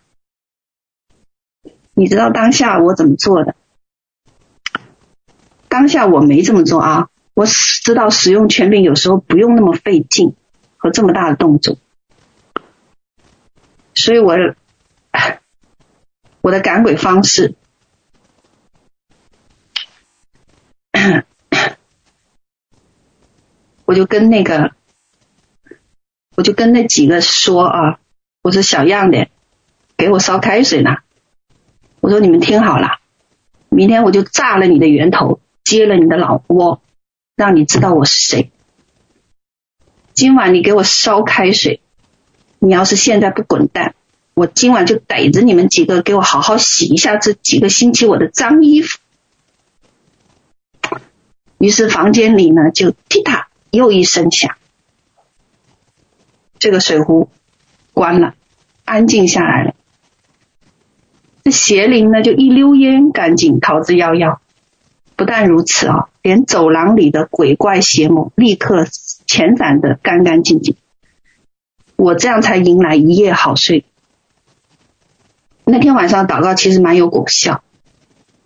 [1.94, 3.56] 你知道当下我怎么做的？
[5.70, 7.10] 当下我没这么做啊！
[7.36, 10.34] 我知道使用权柄有时候不用那么费劲
[10.78, 11.78] 和这么大的动作，
[13.96, 14.36] 所以我
[16.42, 17.56] 我的赶鬼方式，
[23.86, 24.74] 我就跟那个，
[26.36, 28.00] 我就跟那几个说啊，
[28.44, 29.30] 我说小样的，
[29.98, 30.98] 给我烧开水呢。
[32.02, 33.00] 我说你们听好了，
[33.70, 36.82] 明天我就炸了你的源头，揭了你的老窝，
[37.36, 38.52] 让你知道我是谁。
[40.14, 41.82] 今晚你给我烧开水，
[42.66, 43.94] 你要是现在不滚蛋，
[44.34, 48.98] 我今晚就逮着你们几个，给我好好洗一下这几个星期我的脏衣服。
[51.60, 54.56] 于是房间里呢，就踢踏又一声响，
[56.58, 57.30] 这个水壶
[57.94, 58.34] 关了，
[58.84, 59.76] 安静下来了。
[61.44, 64.40] 这邪灵呢，就一溜烟赶紧逃之夭夭。
[65.16, 68.86] 不但如此啊，连走廊里的鬼怪邪魔立刻
[69.28, 70.76] 遣散的干干净净。
[71.96, 73.86] 我这样才迎来一夜好睡。
[75.64, 77.64] 那天晚上祷告其实蛮有果效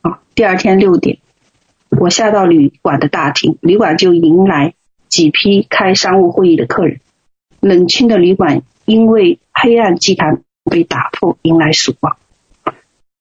[0.02, 0.20] 啊。
[0.36, 1.20] 第二天六点，
[1.90, 4.74] 我下到旅馆的大厅，旅馆就迎来
[5.08, 7.00] 几批开商务会议的客人。
[7.60, 12.18] 冷清的旅馆因为黑暗祭坛被打破，迎来曙光。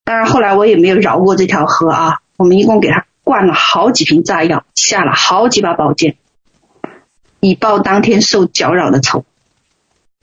[0.05, 2.19] 当然后来我也没有饶过这条河啊。
[2.37, 3.05] 我们一共给他。
[3.25, 6.17] 灌了好几瓶炸药，下了好几把宝剑，
[7.41, 9.27] 以报当天受搅扰的仇。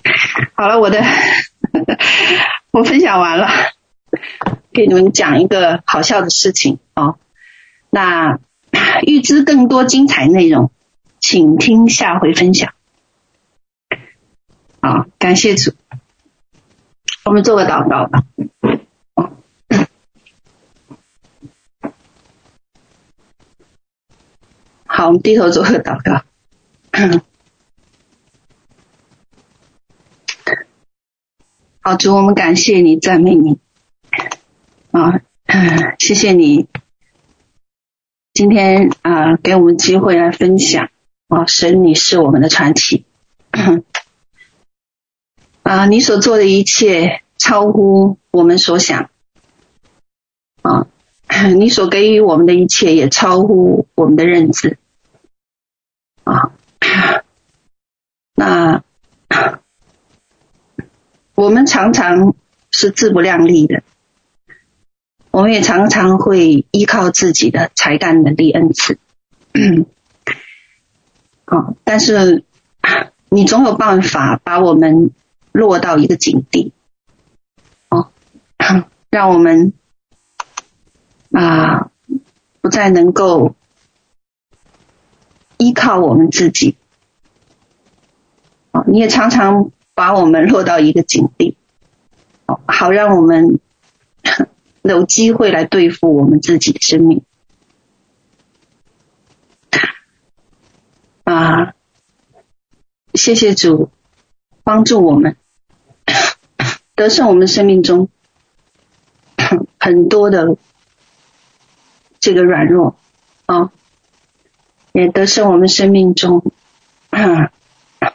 [0.56, 1.03] 好了，我的
[2.72, 3.48] 我分享完了，
[4.72, 7.18] 给你们讲一个好笑的事情哦。
[7.90, 8.40] 那
[9.02, 10.72] 预知更多精彩内容，
[11.19, 12.73] 请听下回分享。
[14.82, 15.73] 好，感谢主，
[17.23, 18.23] 我们做个祷告吧。
[24.86, 26.23] 好，我们低头做个祷告。
[31.88, 33.60] 好，主，我们感谢你，赞美你。
[34.90, 35.22] 啊，
[35.99, 36.68] 谢谢你
[38.34, 40.90] 今天啊，给我们机会来分享。
[41.28, 43.06] 啊，神，你是我们的传奇。
[45.62, 49.12] 啊，你所做的一切超乎我们所想。
[50.64, 50.88] 啊，
[51.56, 54.80] 你所给予我们的一切也超乎我们的认知。
[56.24, 56.52] 啊，
[58.34, 58.84] 那
[61.36, 62.34] 我们常常
[62.72, 63.84] 是自不量力的，
[65.32, 68.98] 我们也常常会依靠自己的才干、能力、恩赐。
[71.45, 72.44] 啊， 但是
[73.30, 75.12] 你总有办法把我们
[75.52, 76.74] 落到一个境地，
[77.90, 78.10] 哦，
[79.12, 79.74] 让我们
[81.32, 81.91] 啊
[82.62, 83.56] 不再能够。
[85.57, 86.76] 依靠我们自己，
[88.72, 91.57] 啊你也常常把我们落到一个境地，
[92.67, 93.59] 好让我们
[94.84, 97.23] 有机会来对付我们自己的生命。
[101.23, 101.73] 啊，
[103.15, 103.89] 谢谢主
[104.63, 105.38] 帮助我们
[106.93, 108.09] 得胜我们生命中
[109.80, 110.55] 很多的
[112.19, 112.95] 这个软弱
[113.47, 113.72] 啊。
[114.91, 116.41] 也得胜我们生命中，
[117.09, 117.51] 啊，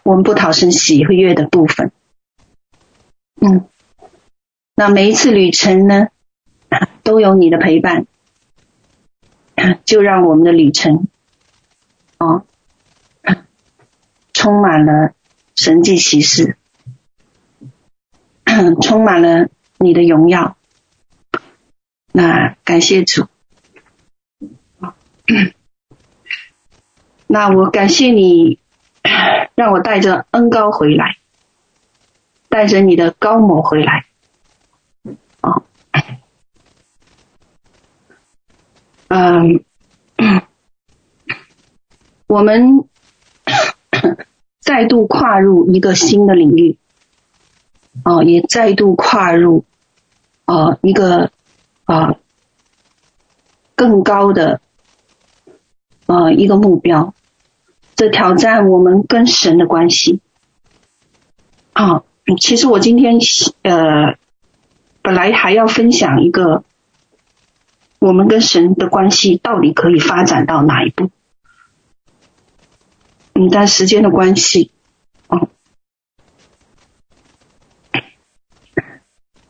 [0.03, 1.93] 我们不讨神喜悦的部分。
[3.41, 3.69] 嗯，
[4.75, 6.09] 那每一次旅程呢，
[7.03, 8.07] 都有你的陪伴，
[9.85, 11.07] 就让我们的旅程，
[12.19, 12.45] 啊，
[14.33, 15.15] 充满了
[15.55, 16.57] 神迹奇事，
[18.83, 19.49] 充满了
[19.79, 20.57] 你的荣耀。
[22.13, 23.27] 那感谢主。
[27.27, 28.59] 那我感谢你，
[29.55, 31.17] 让我带着恩高回来，
[32.49, 34.07] 带着你的高某回来，
[35.41, 35.63] 啊，
[39.09, 39.65] 嗯，
[42.27, 42.89] 我们
[44.61, 46.79] 再度跨入一个新的领域，
[48.03, 49.65] 啊，也再度跨入
[50.45, 51.31] 啊一个
[51.85, 52.17] 啊
[53.75, 54.61] 更高的
[56.07, 57.15] 啊一个目标。
[58.01, 60.21] 的挑战，我们跟神的关系
[61.75, 62.03] 啊，
[62.41, 63.19] 其实我今天
[63.63, 64.17] 呃，
[65.03, 66.65] 本来还要分享一个，
[67.99, 71.11] 我们跟神的关系到底可以发展到哪一步？
[73.35, 74.71] 嗯，但时间的关系，
[75.29, 75.49] 啊，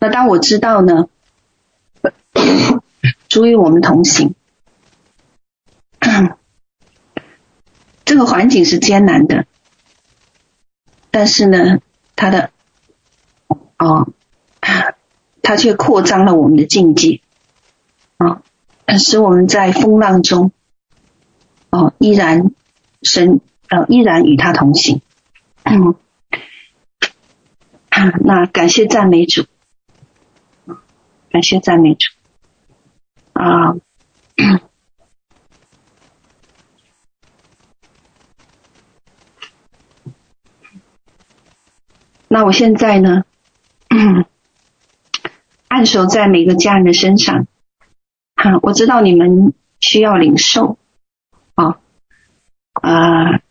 [0.01, 1.09] 那当我知道呢，
[3.29, 4.35] 主与我们同行。
[8.11, 9.47] 这个环境是艰难的，
[11.13, 11.79] 但是呢，
[12.17, 12.51] 它的
[13.79, 14.09] 哦，
[15.43, 17.21] 它却扩张了我们的境界
[18.17, 18.43] 啊，
[18.99, 20.51] 使我们在风浪中
[21.71, 22.51] 哦，依然
[23.03, 25.03] 神呃依然与他同行。
[25.63, 25.95] 嗯，
[28.25, 29.45] 那感谢赞美主，
[31.31, 32.11] 感谢赞美主
[33.35, 33.77] 啊。
[42.33, 43.25] 那我现在呢，
[45.67, 47.49] 按手在每个家人的身上。
[48.35, 50.79] 啊，我知道你们需要领受，
[51.55, 51.81] 啊，
[52.83, 53.43] 呃，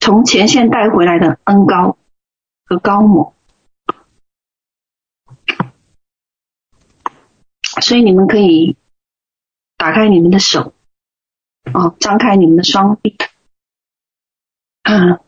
[0.00, 1.96] 从前线带回来的恩高
[2.64, 3.32] 和高某，
[7.80, 8.76] 所以你们可以
[9.76, 10.74] 打开你们的手，
[11.72, 13.16] 哦，张开你们的双臂，
[14.82, 15.20] 嗯。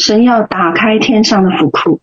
[0.00, 2.00] 神要打开天上的府库，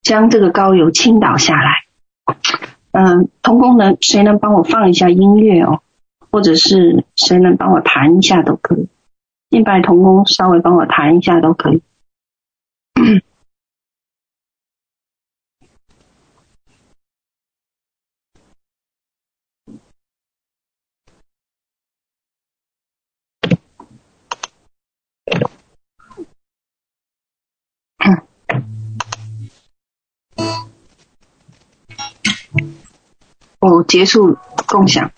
[0.00, 1.84] 将这个膏油倾倒下来。
[2.92, 5.82] 嗯，童工能谁能帮我放一下音乐哦？
[6.30, 8.88] 或者是谁能帮我弹一下都可以。
[9.50, 11.82] 敬拜童工稍微帮我弹一下都可以。
[33.66, 34.36] 我结束
[34.66, 35.10] 共享。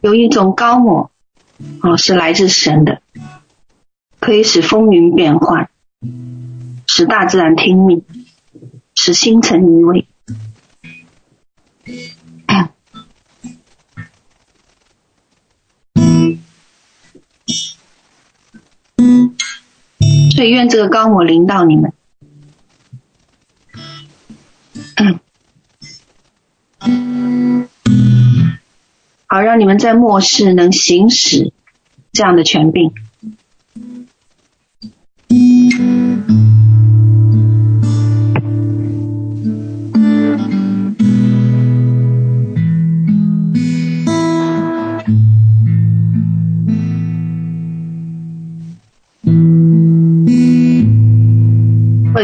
[0.00, 1.10] 有一种膏抹，
[1.82, 3.02] 哦，是来自神的，
[4.18, 5.68] 可以使风云变幻，
[6.86, 8.02] 使大自然听命，
[8.94, 10.06] 使星辰移位。
[20.50, 21.92] 愿这个膏抹临到你们，
[29.26, 31.52] 好让你们在末世能行使
[32.12, 32.92] 这样的权柄。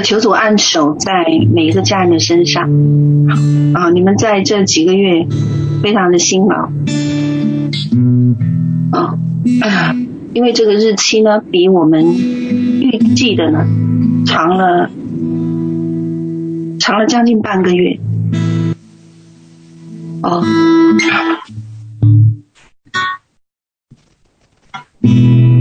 [0.00, 2.64] 求主按手在每一个家人的身上
[3.74, 3.90] 啊！
[3.90, 5.26] 你们在这几个月
[5.82, 6.70] 非常的辛劳
[8.92, 9.18] 啊，
[10.34, 13.66] 因为这个日期呢比我们预计的呢
[14.26, 14.90] 长了
[16.78, 17.98] 长了将近半个月
[20.22, 20.44] 哦，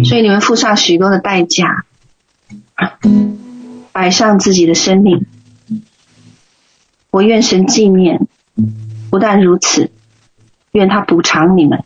[0.03, 1.85] 所以你们付上许多的代价。
[3.99, 5.25] 摆上自己的生命，
[7.11, 8.29] 我愿神纪念。
[9.09, 9.91] 不但如此，
[10.71, 11.83] 愿他补偿你们。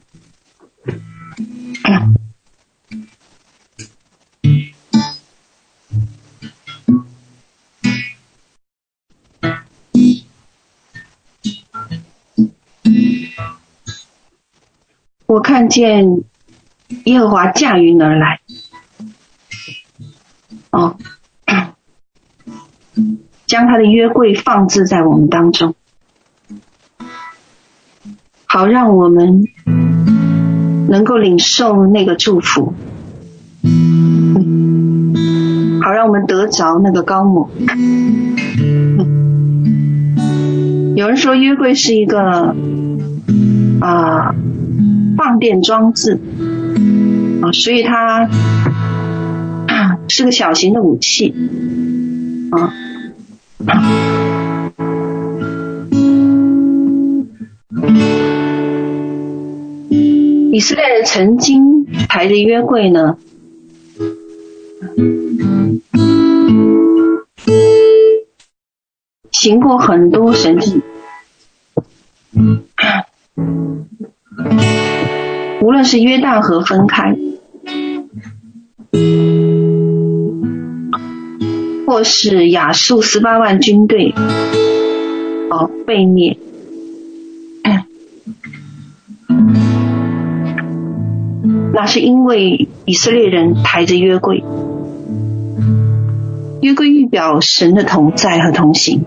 [15.25, 16.23] 我看见
[17.05, 18.39] 耶和华驾云而来。
[20.69, 20.95] 哦。
[23.45, 25.75] 将他的约柜放置在我们当中，
[28.45, 29.43] 好让我们
[30.89, 32.73] 能够领受那个祝福，
[35.81, 37.49] 好让我们得着那个高某。
[40.95, 42.55] 有人说约柜是一个
[43.81, 44.35] 啊、
[45.17, 46.19] 放电装置
[47.41, 48.29] 啊，所以它
[50.07, 51.33] 是个小型的武器
[52.51, 52.73] 啊。
[60.51, 63.17] 以色列人曾经排着约柜呢，
[69.31, 70.81] 行过很多神迹，
[75.61, 77.17] 无论是约旦河分开。
[81.93, 84.15] 或是亚述十八万军队，
[85.51, 86.39] 哦，被灭，
[91.71, 94.43] 那是因为以色列人抬着约柜，
[96.63, 99.05] 约柜预表神的同在和同行。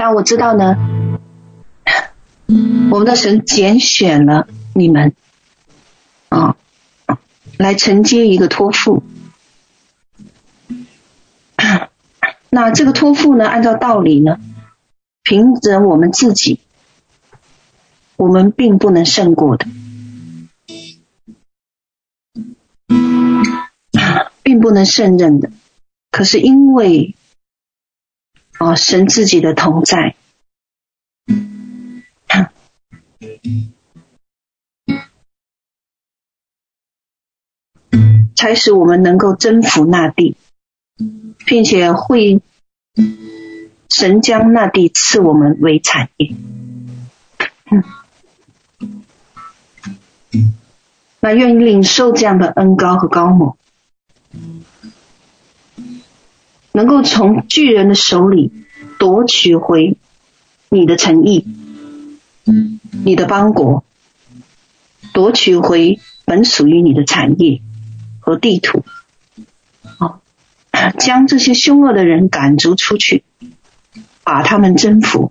[0.00, 0.74] 但我知道呢，
[2.90, 5.12] 我们的神拣选了你们。
[6.34, 6.56] 啊，
[7.58, 9.02] 来承接一个托付。
[12.50, 14.38] 那这个托付呢，按照道理呢，
[15.22, 16.60] 凭着我们自己，
[18.16, 19.66] 我们并不能胜过的。
[24.42, 25.50] 并不能胜任的。
[26.10, 27.16] 可是因为
[28.58, 30.14] 啊，神自己的同在，
[38.44, 40.36] 才使我们能够征服那地，
[41.46, 42.42] 并且会
[43.88, 46.34] 神将那地赐我们为产业。
[51.20, 53.56] 那愿意领受这样的恩膏和膏抹，
[56.72, 58.52] 能够从巨人的手里
[58.98, 59.96] 夺取回
[60.68, 61.46] 你的诚意，
[63.06, 63.84] 你的邦国，
[65.14, 67.62] 夺取回本属于你的产业
[68.24, 68.84] 和地图，
[69.98, 70.20] 啊，
[70.98, 73.22] 将这些凶恶的人赶逐出去，
[74.22, 75.30] 把他们征服。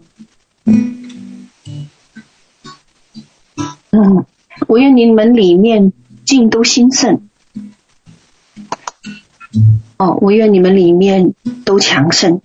[3.90, 4.26] 嗯。
[4.68, 5.92] 我愿你们里面
[6.26, 7.28] 尽都兴盛，
[9.98, 11.34] 哦，我愿你们里面
[11.66, 12.42] 都强盛。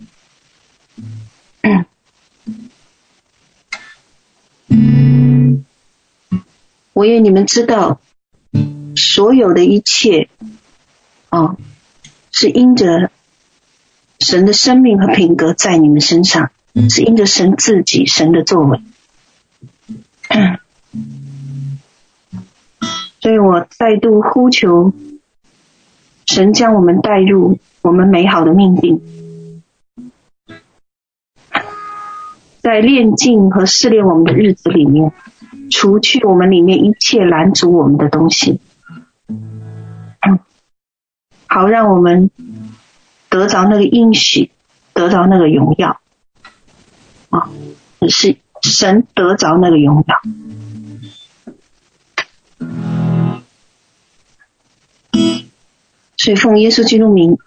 [4.68, 5.64] 嗯
[6.92, 8.00] 我愿你们知道，
[8.98, 10.28] 所有的一切，
[11.30, 11.56] 哦，
[12.30, 13.10] 是因着
[14.20, 16.50] 神的生命和品格在你们身上，
[16.90, 18.82] 是因着神自己神的作为。
[23.20, 24.92] 所以我再度呼求
[26.26, 29.00] 神将我们带入我们美好的命定，
[32.60, 35.12] 在炼净和试炼我们的日子里面，
[35.70, 38.60] 除去我们里面一切拦阻我们的东西，
[41.46, 42.30] 好让我们
[43.28, 44.50] 得着那个应许，
[44.92, 46.00] 得着那个荣耀
[47.30, 47.50] 啊！
[48.08, 50.16] 是神得着那个荣耀。
[56.16, 57.38] 所以奉耶稣基督名，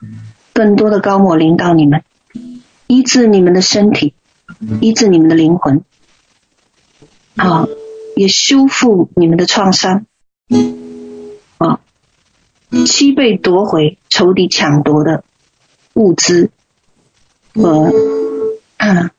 [0.54, 2.04] 更多的高抹临到你们，
[2.88, 4.14] 医治你们的身体，
[4.82, 5.84] 医治你们的灵魂，
[7.36, 7.68] 啊，
[8.16, 10.06] 也修复你们的创伤，
[12.86, 15.24] 七倍夺回仇敌抢夺的
[15.94, 16.52] 物资。
[17.54, 17.92] 和，
[18.78, 19.12] 啊，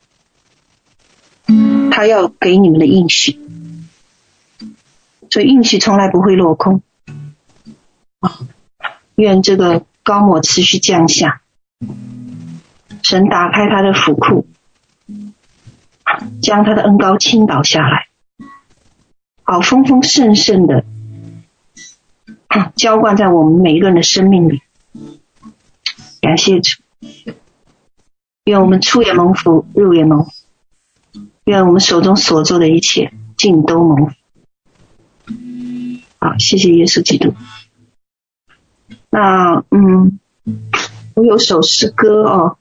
[1.91, 3.39] 他要给你们的应许，
[5.29, 6.81] 所以应许从来不会落空，
[8.21, 8.39] 啊。
[9.17, 11.43] 愿这个高抹持续降下，
[13.03, 14.47] 神打开他的府库，
[16.41, 18.09] 将他的恩高倾倒下来，
[19.43, 20.87] 好丰丰盛盛的
[22.77, 24.63] 浇灌在我们每一个人的生命里。
[26.21, 26.81] 感谢主，
[28.45, 30.31] 愿我们出也蒙福，入也蒙福，
[31.45, 34.13] 愿我们手中所做的一切尽都蒙福。
[36.21, 37.35] 好，谢谢耶稣基督。
[39.11, 40.21] 那嗯，
[41.15, 42.57] 我有首诗歌哦，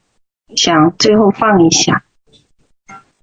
[0.56, 2.04] 想最后放一下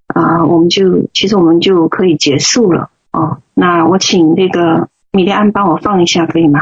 [0.08, 3.42] 啊，我们就其实我们就可以结束了哦。
[3.54, 4.90] 那我请那个
[5.20, 6.62] 米莉安帮我放一下，可以吗？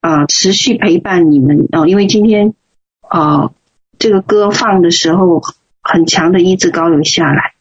[0.00, 2.54] 啊，持续陪伴你们哦，因为今天
[3.00, 3.52] 啊，
[3.98, 5.42] 这个歌放的时候，
[5.82, 7.54] 很强的医治膏流下来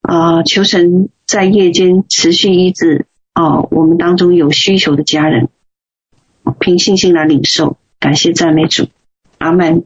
[0.00, 5.48] 啊，求神在夜间持续医治哦，我们当中有需求的家人，
[6.58, 8.88] 凭信心来领受，感谢赞美主，
[9.38, 9.84] 阿门。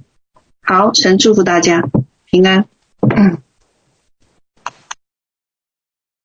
[0.61, 1.89] 好，神祝福大家
[2.27, 2.67] 平安。
[3.01, 3.39] 嗯